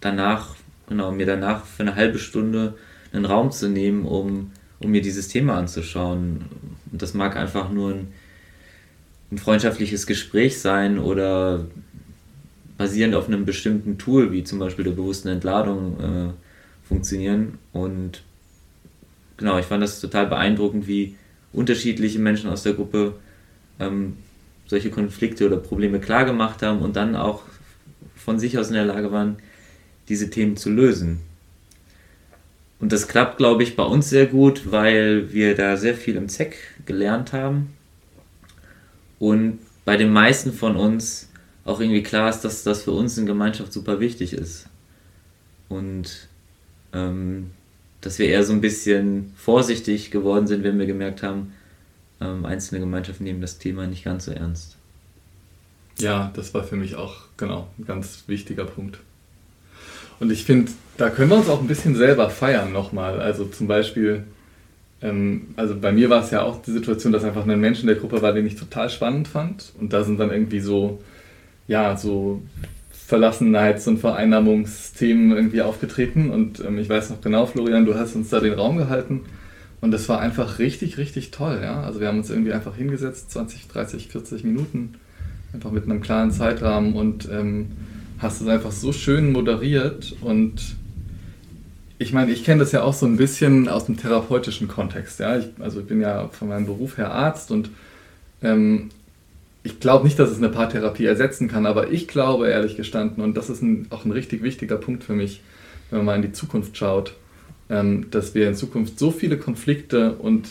[0.00, 0.54] danach,
[0.88, 2.74] genau, mir danach für eine halbe Stunde
[3.12, 6.44] einen Raum zu nehmen, um, um mir dieses Thema anzuschauen.
[6.92, 8.12] Und das mag einfach nur ein,
[9.32, 11.64] ein freundschaftliches Gespräch sein oder
[12.76, 17.58] basierend auf einem bestimmten Tool, wie zum Beispiel der bewussten Entladung, äh, funktionieren.
[17.72, 18.22] Und
[19.38, 21.16] genau, ich fand das total beeindruckend, wie
[21.54, 23.14] unterschiedliche Menschen aus der Gruppe
[23.80, 24.18] ähm,
[24.66, 27.42] solche Konflikte oder Probleme klargemacht haben und dann auch
[28.14, 29.36] von sich aus in der Lage waren,
[30.10, 31.20] diese Themen zu lösen.
[32.80, 36.28] Und das klappt, glaube ich, bei uns sehr gut, weil wir da sehr viel im
[36.28, 37.70] ZEC gelernt haben
[39.22, 41.28] und bei den meisten von uns
[41.64, 44.66] auch irgendwie klar ist, dass das für uns in Gemeinschaft super wichtig ist.
[45.68, 46.26] Und
[46.92, 47.52] ähm,
[48.00, 51.52] dass wir eher so ein bisschen vorsichtig geworden sind, wenn wir gemerkt haben,
[52.20, 54.76] ähm, einzelne Gemeinschaften nehmen das Thema nicht ganz so ernst.
[56.00, 58.98] Ja, das war für mich auch genau ein ganz wichtiger Punkt.
[60.18, 63.20] Und ich finde, da können wir uns auch ein bisschen selber feiern nochmal.
[63.20, 64.24] Also zum Beispiel,
[65.56, 67.96] also bei mir war es ja auch die Situation, dass einfach ein Mensch in der
[67.96, 69.72] Gruppe war, den ich total spannend fand.
[69.80, 71.02] Und da sind dann irgendwie so,
[71.66, 72.42] ja, so
[73.08, 76.30] Verlassenheits- und Vereinnahmungsthemen irgendwie aufgetreten.
[76.30, 79.22] Und ähm, ich weiß noch genau, Florian, du hast uns da den Raum gehalten.
[79.80, 81.60] Und das war einfach richtig, richtig toll.
[81.60, 81.82] Ja?
[81.82, 84.94] Also wir haben uns irgendwie einfach hingesetzt, 20, 30, 40 Minuten,
[85.52, 87.72] einfach mit einem klaren Zeitrahmen und ähm,
[88.18, 90.14] hast es einfach so schön moderiert.
[90.20, 90.76] Und
[92.02, 95.20] ich meine, ich kenne das ja auch so ein bisschen aus dem therapeutischen Kontext.
[95.20, 95.38] Ja?
[95.38, 97.70] Ich, also ich bin ja von meinem Beruf her Arzt und
[98.42, 98.90] ähm,
[99.62, 103.36] ich glaube nicht, dass es eine Paartherapie ersetzen kann, aber ich glaube ehrlich gestanden, und
[103.36, 105.42] das ist ein, auch ein richtig wichtiger Punkt für mich,
[105.90, 107.14] wenn man mal in die Zukunft schaut,
[107.70, 110.48] ähm, dass wir in Zukunft so viele Konflikte und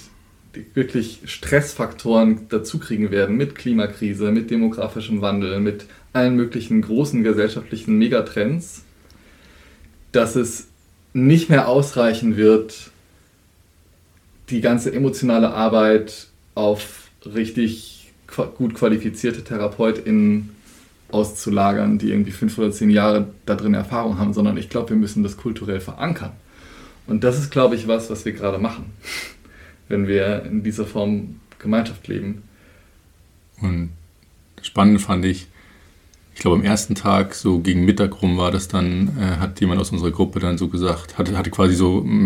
[0.73, 7.97] wirklich Stressfaktoren dazu kriegen werden mit Klimakrise, mit demografischem Wandel, mit allen möglichen großen gesellschaftlichen
[7.97, 8.83] Megatrends,
[10.13, 10.70] dass es
[11.13, 12.91] nicht mehr ausreichen wird,
[14.49, 18.11] die ganze emotionale Arbeit auf richtig
[18.57, 20.55] gut qualifizierte TherapeutInnen
[21.11, 24.97] auszulagern, die irgendwie fünf oder zehn Jahre da drin Erfahrung haben, sondern ich glaube, wir
[24.97, 26.31] müssen das kulturell verankern.
[27.07, 28.85] Und das ist, glaube ich, was, was wir gerade machen,
[29.89, 32.43] wenn wir in dieser Form Gemeinschaft leben.
[33.61, 33.91] Und
[34.61, 35.47] spannend fand ich,
[36.41, 39.79] ich glaube am ersten Tag, so gegen Mittag rum war das dann, äh, hat jemand
[39.79, 42.25] aus unserer Gruppe dann so gesagt, hatte, hatte quasi so im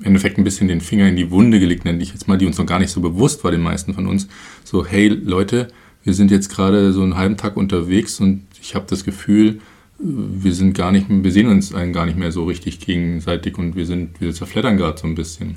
[0.00, 2.56] Endeffekt ein bisschen den Finger in die Wunde gelegt, nenne ich jetzt mal, die uns
[2.56, 4.28] noch gar nicht so bewusst war, den meisten von uns.
[4.62, 5.66] So, hey Leute,
[6.04, 9.58] wir sind jetzt gerade so einen halben Tag unterwegs und ich habe das Gefühl,
[9.98, 13.74] wir sind gar nicht, wir sehen uns einen gar nicht mehr so richtig gegenseitig und
[13.74, 15.56] wir sind, wir zerfleddern gerade so ein bisschen.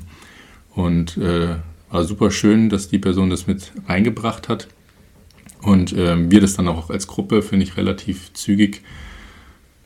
[0.74, 1.54] Und äh,
[1.88, 4.66] war super schön, dass die Person das mit reingebracht hat.
[5.62, 8.82] Und äh, wir das dann auch als Gruppe, finde ich, relativ zügig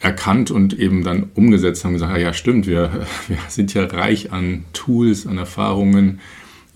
[0.01, 4.65] erkannt und eben dann umgesetzt haben, gesagt, ja stimmt, wir, wir sind ja reich an
[4.73, 6.21] Tools, an Erfahrungen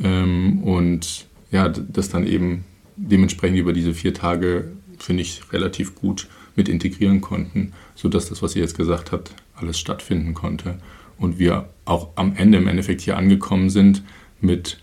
[0.02, 2.64] ähm, und ja, das dann eben
[2.96, 8.54] dementsprechend über diese vier Tage, finde ich, relativ gut mit integrieren konnten, sodass das, was
[8.54, 10.78] ihr jetzt gesagt habt, alles stattfinden konnte.
[11.18, 14.02] Und wir auch am Ende im Endeffekt hier angekommen sind
[14.40, 14.80] mit,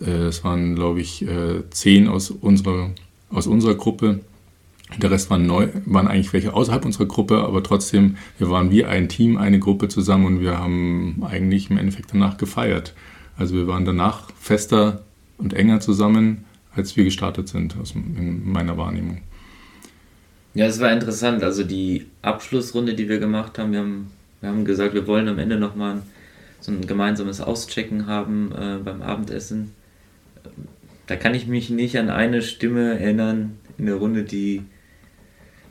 [0.00, 2.90] äh, es waren glaube ich äh, zehn aus unserer
[3.30, 4.20] aus unserer Gruppe.
[4.98, 8.84] Der Rest waren neu, waren eigentlich welche außerhalb unserer Gruppe, aber trotzdem, wir waren wie
[8.84, 12.94] ein Team, eine Gruppe zusammen und wir haben eigentlich im Endeffekt danach gefeiert.
[13.36, 15.02] Also wir waren danach fester
[15.38, 19.20] und enger zusammen, als wir gestartet sind, aus, in meiner Wahrnehmung.
[20.54, 21.44] Ja, es war interessant.
[21.44, 25.38] Also die Abschlussrunde, die wir gemacht haben, wir haben, wir haben gesagt, wir wollen am
[25.38, 26.02] Ende nochmal
[26.60, 29.72] so ein gemeinsames Auschecken haben äh, beim Abendessen
[31.10, 34.62] da kann ich mich nicht an eine Stimme erinnern in der Runde, die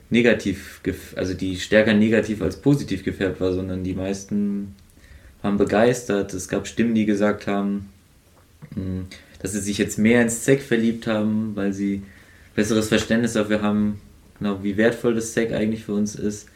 [0.09, 0.81] negativ,
[1.15, 4.75] also die stärker negativ als positiv gefärbt war, sondern die meisten
[5.41, 6.33] waren begeistert.
[6.33, 7.87] Es gab Stimmen, die gesagt haben,
[8.73, 9.05] hm,
[9.41, 12.01] dass sie sich jetzt mehr ins Zeck verliebt haben, weil sie
[12.53, 14.01] besseres Verständnis dafür haben,
[14.39, 16.49] genau wie wertvoll das Zeck eigentlich für uns ist.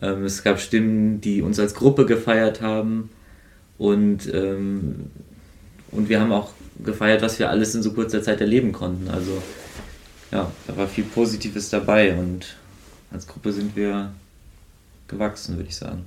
[0.00, 3.10] Ähm, es gab Stimmen, die uns als Gruppe gefeiert haben
[3.76, 5.06] und, ähm,
[5.90, 6.52] und wir haben auch
[6.84, 9.08] gefeiert, was wir alles in so kurzer Zeit erleben konnten.
[9.08, 9.42] Also
[10.30, 12.56] ja, da war viel Positives dabei und
[13.10, 14.12] als Gruppe sind wir
[15.08, 16.06] gewachsen, würde ich sagen.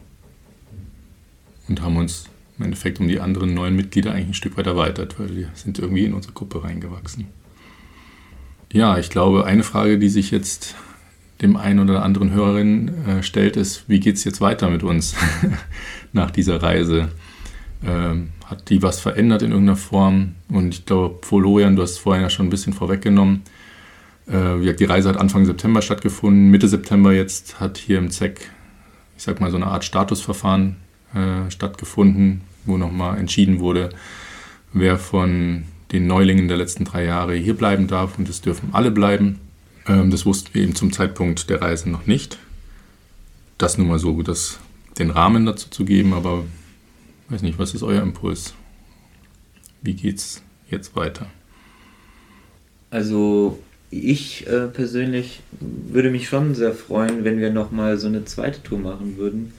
[1.67, 2.25] Und haben uns
[2.57, 5.79] im Endeffekt um die anderen neuen Mitglieder eigentlich ein Stück weit erweitert, weil die sind
[5.79, 7.27] irgendwie in unsere Gruppe reingewachsen.
[8.71, 10.75] Ja, ich glaube, eine Frage, die sich jetzt
[11.41, 15.15] dem einen oder anderen Hörerin äh, stellt, ist, wie geht es jetzt weiter mit uns
[16.13, 17.09] nach dieser Reise?
[17.85, 20.35] Ähm, hat die was verändert in irgendeiner Form?
[20.49, 23.41] Und ich glaube, Florian, du hast vorhin ja schon ein bisschen vorweggenommen.
[24.27, 26.49] Äh, die Reise hat Anfang September stattgefunden.
[26.49, 28.49] Mitte September jetzt hat hier im ZEC,
[29.17, 30.77] ich sag mal, so eine Art Statusverfahren
[31.13, 33.89] äh, stattgefunden, wo nochmal entschieden wurde,
[34.71, 38.17] wer von den Neulingen der letzten drei Jahre hier bleiben darf.
[38.17, 39.39] Und es dürfen alle bleiben.
[39.87, 42.37] Ähm, das wussten wir eben zum Zeitpunkt der Reise noch nicht.
[43.57, 44.59] Das nur mal so, das,
[44.99, 46.43] den Rahmen dazu zu geben, aber
[47.33, 48.53] weiß nicht, was ist euer Impuls?
[49.81, 51.27] Wie geht's jetzt weiter?
[52.91, 58.61] Also ich äh, persönlich würde mich schon sehr freuen, wenn wir nochmal so eine zweite
[58.61, 59.53] Tour machen würden.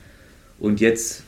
[0.60, 1.24] Und jetzt,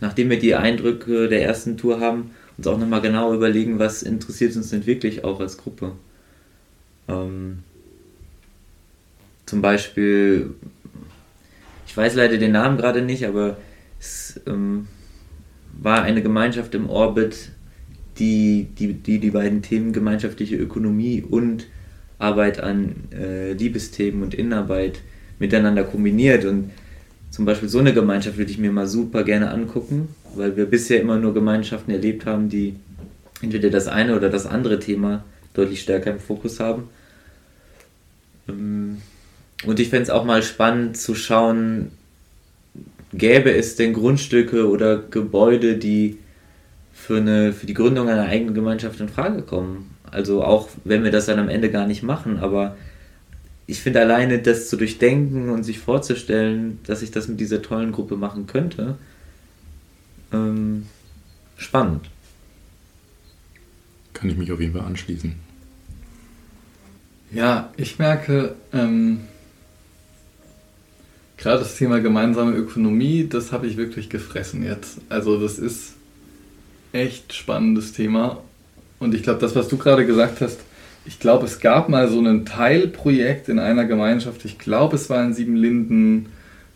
[0.00, 4.54] nachdem wir die Eindrücke der ersten Tour haben, uns auch nochmal genau überlegen, was interessiert
[4.56, 5.92] uns denn wirklich auch als Gruppe.
[7.08, 7.60] Ähm,
[9.46, 10.54] zum Beispiel,
[11.86, 13.56] ich weiß leider den Namen gerade nicht, aber
[13.98, 14.88] es ähm,
[15.80, 17.50] war eine Gemeinschaft im Orbit,
[18.18, 21.66] die die, die, die beiden Themen gemeinschaftliche Ökonomie und
[22.18, 25.00] Arbeit an äh, Liebesthemen und Innenarbeit
[25.38, 26.44] miteinander kombiniert.
[26.44, 26.70] Und
[27.30, 31.00] zum Beispiel so eine Gemeinschaft würde ich mir mal super gerne angucken, weil wir bisher
[31.00, 32.76] immer nur Gemeinschaften erlebt haben, die
[33.42, 36.84] entweder das eine oder das andere Thema deutlich stärker im Fokus haben.
[38.48, 38.98] Ähm,
[39.64, 41.90] und ich fände es auch mal spannend zu schauen,
[43.16, 46.18] gäbe es denn Grundstücke oder Gebäude, die
[46.92, 49.94] für, eine, für die Gründung einer eigenen Gemeinschaft in Frage kommen?
[50.10, 52.76] Also auch wenn wir das dann am Ende gar nicht machen, aber
[53.66, 57.92] ich finde alleine das zu durchdenken und sich vorzustellen, dass ich das mit dieser tollen
[57.92, 58.96] Gruppe machen könnte,
[60.32, 60.86] ähm,
[61.56, 62.08] spannend.
[64.12, 65.34] Kann ich mich auf jeden Fall anschließen.
[67.32, 69.20] Ja, ich merke, ähm,
[71.36, 74.98] gerade das Thema gemeinsame Ökonomie, das habe ich wirklich gefressen jetzt.
[75.08, 75.94] Also das ist
[76.92, 78.38] echt spannendes Thema
[78.98, 80.60] und ich glaube, das, was du gerade gesagt hast,
[81.04, 85.24] ich glaube, es gab mal so ein Teilprojekt in einer Gemeinschaft, ich glaube, es war
[85.24, 86.26] in Siebenlinden,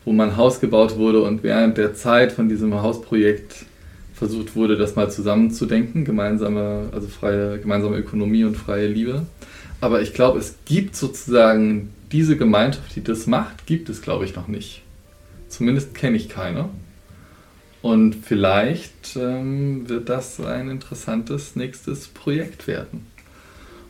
[0.05, 3.66] wo mal Haus gebaut wurde und während der Zeit von diesem Hausprojekt
[4.14, 9.27] versucht wurde, das mal zusammenzudenken, gemeinsame, also freie, gemeinsame Ökonomie und freie Liebe.
[9.81, 14.35] Aber ich glaube, es gibt sozusagen diese Gemeinschaft, die das macht, gibt es, glaube ich,
[14.35, 14.83] noch nicht.
[15.49, 16.68] Zumindest kenne ich keine.
[17.83, 23.07] Und vielleicht ähm, wird das ein interessantes nächstes Projekt werden.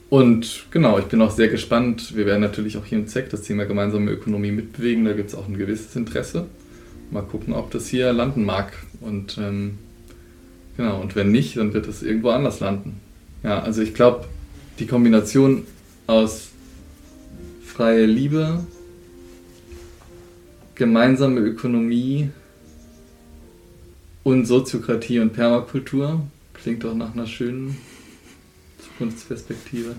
[0.08, 2.16] Und genau, ich bin auch sehr gespannt.
[2.16, 5.04] Wir werden natürlich auch hier im ZEC das Thema gemeinsame Ökonomie mitbewegen.
[5.04, 6.46] Da gibt es auch ein gewisses Interesse.
[7.10, 8.72] Mal gucken, ob das hier landen mag.
[9.00, 9.78] Und ähm,
[10.76, 13.00] genau, und wenn nicht, dann wird es irgendwo anders landen.
[13.42, 14.26] Ja, also ich glaube,
[14.78, 15.64] die Kombination
[16.06, 16.50] aus
[17.70, 18.64] freie Liebe,
[20.74, 22.30] gemeinsame Ökonomie
[24.24, 26.20] und Soziokratie und Permakultur.
[26.52, 27.78] Klingt doch nach einer schönen
[28.78, 29.94] Zukunftsperspektive.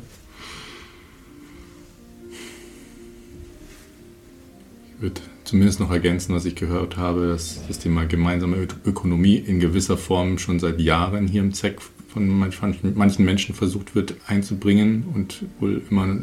[4.96, 9.60] Ich würde zumindest noch ergänzen, was ich gehört habe, dass das Thema gemeinsame Ökonomie in
[9.60, 15.46] gewisser Form schon seit Jahren hier im ZEC von manchen Menschen versucht wird einzubringen und
[15.60, 16.18] wohl immer,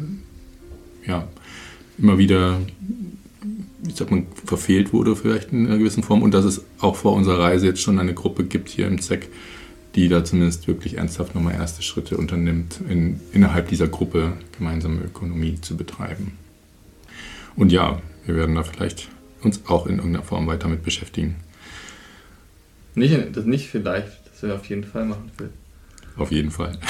[1.05, 1.27] ja,
[1.97, 2.59] immer wieder
[3.87, 7.13] ich sag mal, verfehlt wurde vielleicht in einer gewissen Form und dass es auch vor
[7.13, 9.29] unserer Reise jetzt schon eine Gruppe gibt hier im ZEC,
[9.95, 15.59] die da zumindest wirklich ernsthaft nochmal erste Schritte unternimmt, in, innerhalb dieser Gruppe gemeinsame Ökonomie
[15.61, 16.33] zu betreiben.
[17.55, 19.09] Und ja, wir werden da vielleicht
[19.41, 21.35] uns auch in irgendeiner Form weiter mit beschäftigen.
[22.95, 25.49] Nicht, das nicht vielleicht, das wir auf jeden Fall machen will.
[26.19, 26.77] Auf jeden Fall.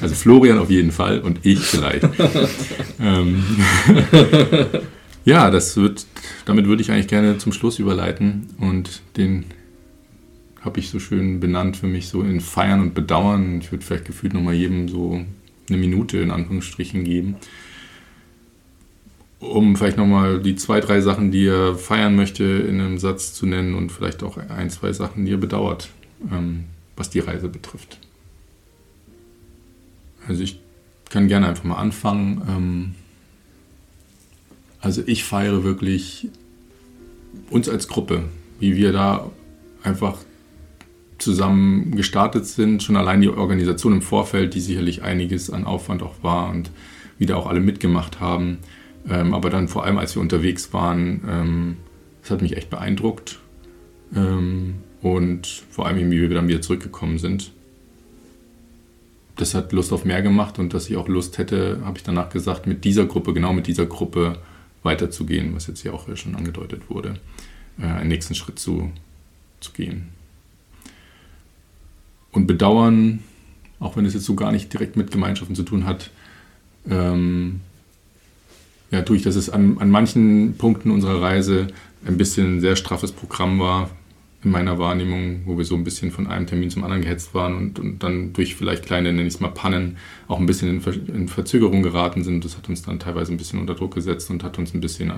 [0.00, 2.08] Also Florian auf jeden Fall und ich vielleicht.
[3.00, 3.44] ähm,
[5.24, 6.06] ja, das wird,
[6.46, 9.44] damit würde ich eigentlich gerne zum Schluss überleiten und den
[10.62, 13.60] habe ich so schön benannt für mich so in Feiern und Bedauern.
[13.60, 15.24] Ich würde vielleicht gefühlt nochmal jedem so
[15.68, 17.36] eine Minute in Anführungsstrichen geben,
[19.38, 23.46] um vielleicht nochmal die zwei, drei Sachen, die er feiern möchte, in einem Satz zu
[23.46, 25.88] nennen und vielleicht auch ein, zwei Sachen, die er bedauert,
[26.32, 26.64] ähm,
[26.96, 28.00] was die Reise betrifft.
[30.28, 30.60] Also ich
[31.08, 32.42] kann gerne einfach mal anfangen.
[32.48, 32.94] Ähm,
[34.80, 36.28] also ich feiere wirklich
[37.50, 38.24] uns als Gruppe,
[38.60, 39.30] wie wir da
[39.82, 40.18] einfach
[41.18, 42.82] zusammen gestartet sind.
[42.82, 46.70] Schon allein die Organisation im Vorfeld, die sicherlich einiges an Aufwand auch war und
[47.18, 48.58] wie da auch alle mitgemacht haben.
[49.08, 51.76] Ähm, aber dann vor allem, als wir unterwegs waren, ähm,
[52.22, 53.38] Das hat mich echt beeindruckt.
[55.00, 57.52] Und vor allem, wie wir dann wieder zurückgekommen sind.
[59.36, 62.30] Das hat Lust auf mehr gemacht und dass ich auch Lust hätte, habe ich danach
[62.30, 64.38] gesagt, mit dieser Gruppe, genau mit dieser Gruppe
[64.82, 67.18] weiterzugehen, was jetzt hier auch schon angedeutet wurde,
[67.78, 68.90] äh, einen nächsten Schritt zu,
[69.60, 70.08] zu gehen.
[72.32, 73.22] Und bedauern,
[73.78, 76.10] auch wenn es jetzt so gar nicht direkt mit Gemeinschaften zu tun hat,
[76.88, 77.60] ähm,
[78.90, 81.66] ja, tue ich, dass es an, an manchen Punkten unserer Reise
[82.06, 83.90] ein bisschen ein sehr straffes Programm war,
[84.46, 87.56] in meiner Wahrnehmung, wo wir so ein bisschen von einem Termin zum anderen gehetzt waren
[87.56, 89.96] und, und dann durch vielleicht kleine, nenne ich es mal, Pannen
[90.28, 92.44] auch ein bisschen in, Ver in, Verzögerung geraten sind.
[92.44, 95.12] Das hat uns dann teilweise ein bisschen unter Druck gesetzt und hat uns ein bisschen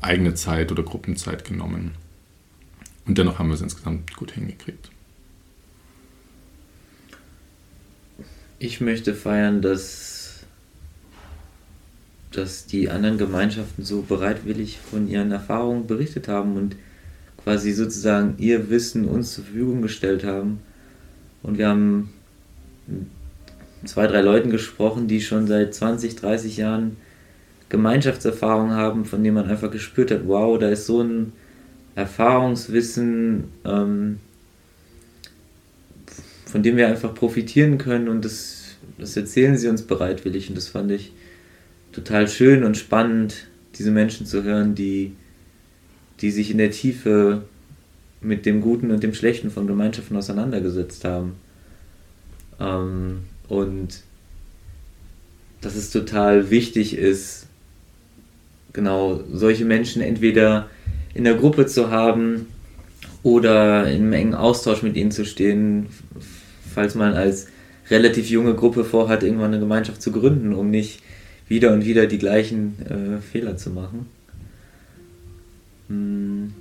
[0.00, 1.96] eigene Zeit oder Gruppenzeit genommen.
[3.08, 4.88] Und dennoch haben wir es insgesamt gut hingekriegt.
[8.60, 10.44] Ich möchte feiern, dass,
[12.30, 16.76] dass die anderen Gemeinschaften so bereitwillig von ihren Erfahrungen berichtet haben und
[17.46, 20.58] quasi sozusagen ihr Wissen uns zur Verfügung gestellt haben.
[21.44, 22.12] Und wir haben
[23.84, 26.96] zwei, drei Leuten gesprochen, die schon seit 20, 30 Jahren
[27.68, 31.34] Gemeinschaftserfahrung haben, von denen man einfach gespürt hat, wow, da ist so ein
[31.94, 34.18] Erfahrungswissen, ähm,
[36.46, 40.66] von dem wir einfach profitieren können und das, das erzählen sie uns bereitwillig und das
[40.66, 41.12] fand ich
[41.92, 43.46] total schön und spannend,
[43.78, 45.12] diese Menschen zu hören, die
[46.20, 47.42] die sich in der Tiefe
[48.20, 51.34] mit dem Guten und dem Schlechten von Gemeinschaften auseinandergesetzt haben.
[52.58, 54.02] Ähm, und
[55.60, 57.46] dass es total wichtig ist,
[58.72, 60.68] genau solche Menschen entweder
[61.14, 62.46] in der Gruppe zu haben
[63.22, 65.86] oder in einem engen Austausch mit ihnen zu stehen,
[66.74, 67.48] falls man als
[67.90, 71.00] relativ junge Gruppe vorhat, irgendwann eine Gemeinschaft zu gründen, um nicht
[71.48, 74.06] wieder und wieder die gleichen äh, Fehler zu machen.
[75.88, 76.54] Hm.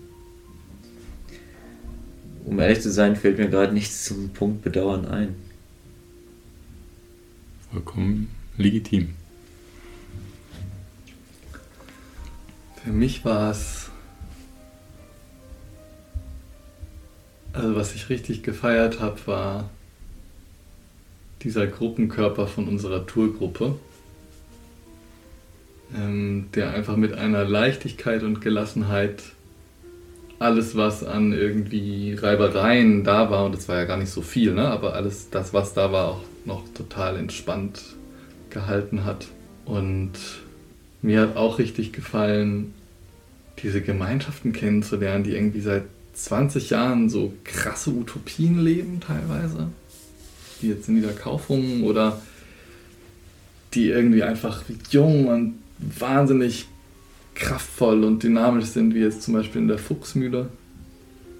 [2.45, 5.36] Um ehrlich zu sein, fällt mir gerade nichts zum Punkt Bedauern ein.
[7.71, 9.15] Vollkommen legitim.
[12.84, 13.89] Für mich war es,
[17.51, 19.69] also was ich richtig gefeiert habe, war
[21.41, 23.80] dieser Gruppenkörper von unserer Tourgruppe
[25.93, 29.23] ähm, der einfach mit einer Leichtigkeit und Gelassenheit
[30.39, 34.53] alles, was an irgendwie Reibereien da war, und das war ja gar nicht so viel,
[34.53, 34.67] ne?
[34.67, 37.81] aber alles das, was da war, auch noch total entspannt
[38.49, 39.27] gehalten hat.
[39.65, 40.13] Und
[41.01, 42.73] mir hat auch richtig gefallen,
[43.63, 45.83] diese Gemeinschaften kennenzulernen, die irgendwie seit
[46.13, 49.69] 20 Jahren so krasse Utopien leben teilweise,
[50.61, 52.21] wie jetzt in Niederkaufungen oder
[53.73, 56.67] die irgendwie einfach jung und wahnsinnig
[57.34, 60.47] kraftvoll und dynamisch sind, wie jetzt zum Beispiel in der Fuchsmühle.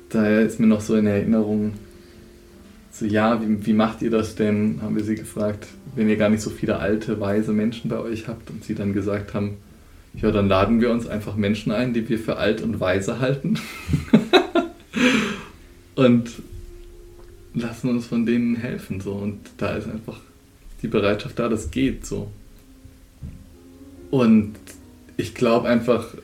[0.10, 1.74] Daher ist mir noch so in Erinnerung,
[2.92, 6.30] so ja, wie, wie macht ihr das denn, haben wir sie gefragt, wenn ihr gar
[6.30, 9.58] nicht so viele alte, weise Menschen bei euch habt und sie dann gesagt haben,
[10.14, 13.60] ja, dann laden wir uns einfach Menschen ein, die wir für alt und weise halten
[15.96, 16.30] und
[17.54, 20.20] lassen uns von denen helfen so und da ist einfach
[20.82, 22.32] die Bereitschaft da, das geht so.
[24.16, 24.54] Und
[25.18, 26.16] ich glaube einfach,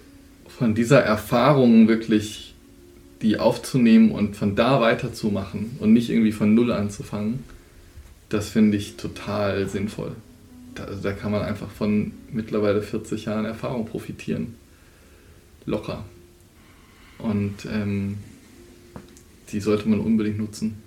[0.48, 2.56] von dieser Erfahrung wirklich
[3.22, 7.44] die aufzunehmen und von da weiterzumachen und nicht irgendwie von Null anzufangen,
[8.30, 10.16] das finde ich total sinnvoll.
[10.74, 14.56] Da, also da kann man einfach von mittlerweile 40 Jahren Erfahrung profitieren.
[15.66, 16.06] Locker.
[17.18, 18.20] Und ähm,
[19.52, 20.82] die sollte man unbedingt nutzen.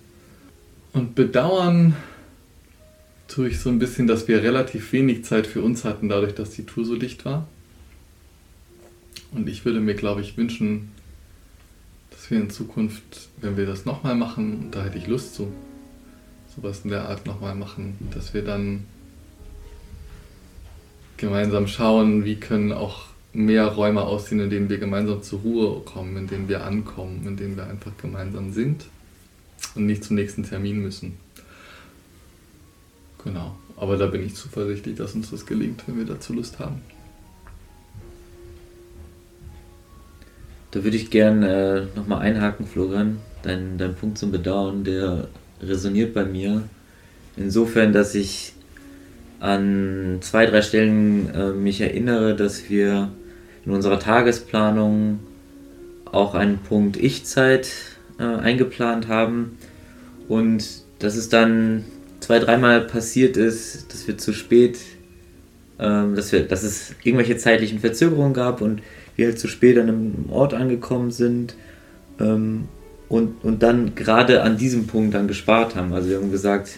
[0.91, 1.95] Und bedauern
[3.27, 6.51] tue ich so ein bisschen, dass wir relativ wenig Zeit für uns hatten, dadurch, dass
[6.51, 7.47] die Tour so dicht war.
[9.31, 10.91] Und ich würde mir, glaube ich, wünschen,
[12.11, 15.51] dass wir in Zukunft, wenn wir das nochmal machen, und da hätte ich Lust zu,
[16.55, 18.85] sowas in der Art nochmal machen, dass wir dann
[21.17, 26.15] gemeinsam schauen, wie können auch mehr Räume aussehen, in denen wir gemeinsam zur Ruhe kommen,
[26.15, 28.85] in denen wir ankommen, in denen wir einfach gemeinsam sind
[29.75, 31.17] und nicht zum nächsten Termin müssen.
[33.25, 33.55] Genau.
[33.75, 36.81] Aber da bin ich zuversichtlich, dass uns das gelingt, wenn wir dazu Lust haben.
[40.71, 43.17] Da würde ich gerne äh, nochmal einhaken, Florian.
[43.43, 45.27] Dein, dein Punkt zum Bedauern, der
[45.61, 46.63] resoniert bei mir.
[47.37, 48.53] Insofern, dass ich
[49.39, 53.09] an zwei, drei Stellen äh, mich erinnere, dass wir
[53.65, 55.19] in unserer Tagesplanung
[56.05, 57.71] auch einen Punkt Ich-Zeit
[58.19, 59.57] äh, eingeplant haben
[60.27, 60.65] und
[60.99, 61.83] dass es dann
[62.25, 64.79] zwei, dreimal passiert ist, dass wir zu spät,
[65.77, 68.81] ähm, dass, wir, dass es irgendwelche zeitlichen Verzögerungen gab und
[69.15, 71.53] wir halt zu spät an einem Ort angekommen sind
[72.19, 72.67] ähm,
[73.09, 75.93] und, und dann gerade an diesem Punkt dann gespart haben.
[75.93, 76.71] Also wir haben gesagt,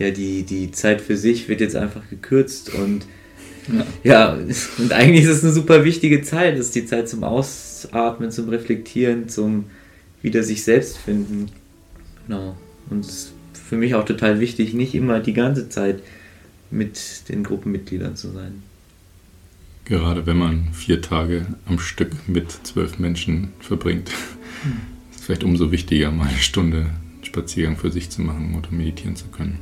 [0.00, 3.06] ja, die, die Zeit für sich wird jetzt einfach gekürzt und
[3.72, 3.86] ja.
[4.02, 4.38] ja,
[4.78, 6.58] und eigentlich ist es eine super wichtige Zeit.
[6.58, 9.66] Das ist die Zeit zum Ausatmen, zum Reflektieren, zum
[10.22, 11.52] wieder sich selbst finden.
[12.26, 12.56] Genau.
[12.90, 13.32] Und es
[13.72, 16.02] für mich auch total wichtig, nicht immer die ganze Zeit
[16.70, 18.62] mit den Gruppenmitgliedern zu sein.
[19.86, 24.72] Gerade wenn man vier Tage am Stück mit zwölf Menschen verbringt, hm.
[25.10, 26.90] ist es vielleicht umso wichtiger, mal eine Stunde
[27.22, 29.58] Spaziergang für sich zu machen oder meditieren zu können.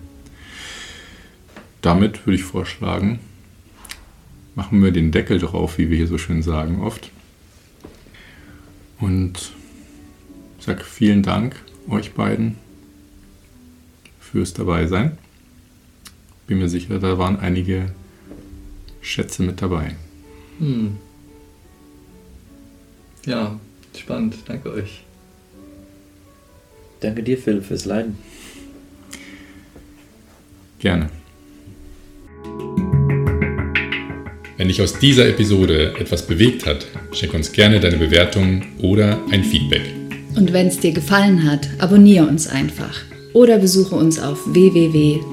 [1.80, 3.20] Damit würde ich vorschlagen,
[4.56, 7.12] machen wir den Deckel drauf, wie wir hier so schön sagen oft.
[8.98, 9.52] Und
[10.58, 11.54] sage vielen Dank
[11.88, 12.56] euch beiden
[14.30, 15.18] fürs Dabeisein.
[16.46, 17.92] Bin mir sicher, da waren einige
[19.00, 19.96] Schätze mit dabei.
[20.58, 20.96] Hm.
[23.26, 23.58] Ja,
[23.96, 24.36] spannend.
[24.46, 25.02] Danke euch.
[27.00, 28.18] Danke dir, Philipp, fürs Leiden.
[30.78, 31.10] Gerne.
[34.56, 39.42] Wenn dich aus dieser Episode etwas bewegt hat, schick uns gerne deine Bewertung oder ein
[39.42, 39.82] Feedback.
[40.36, 45.30] Und wenn es dir gefallen hat, abonniere uns einfach oder besuche uns auf www.zeck.de.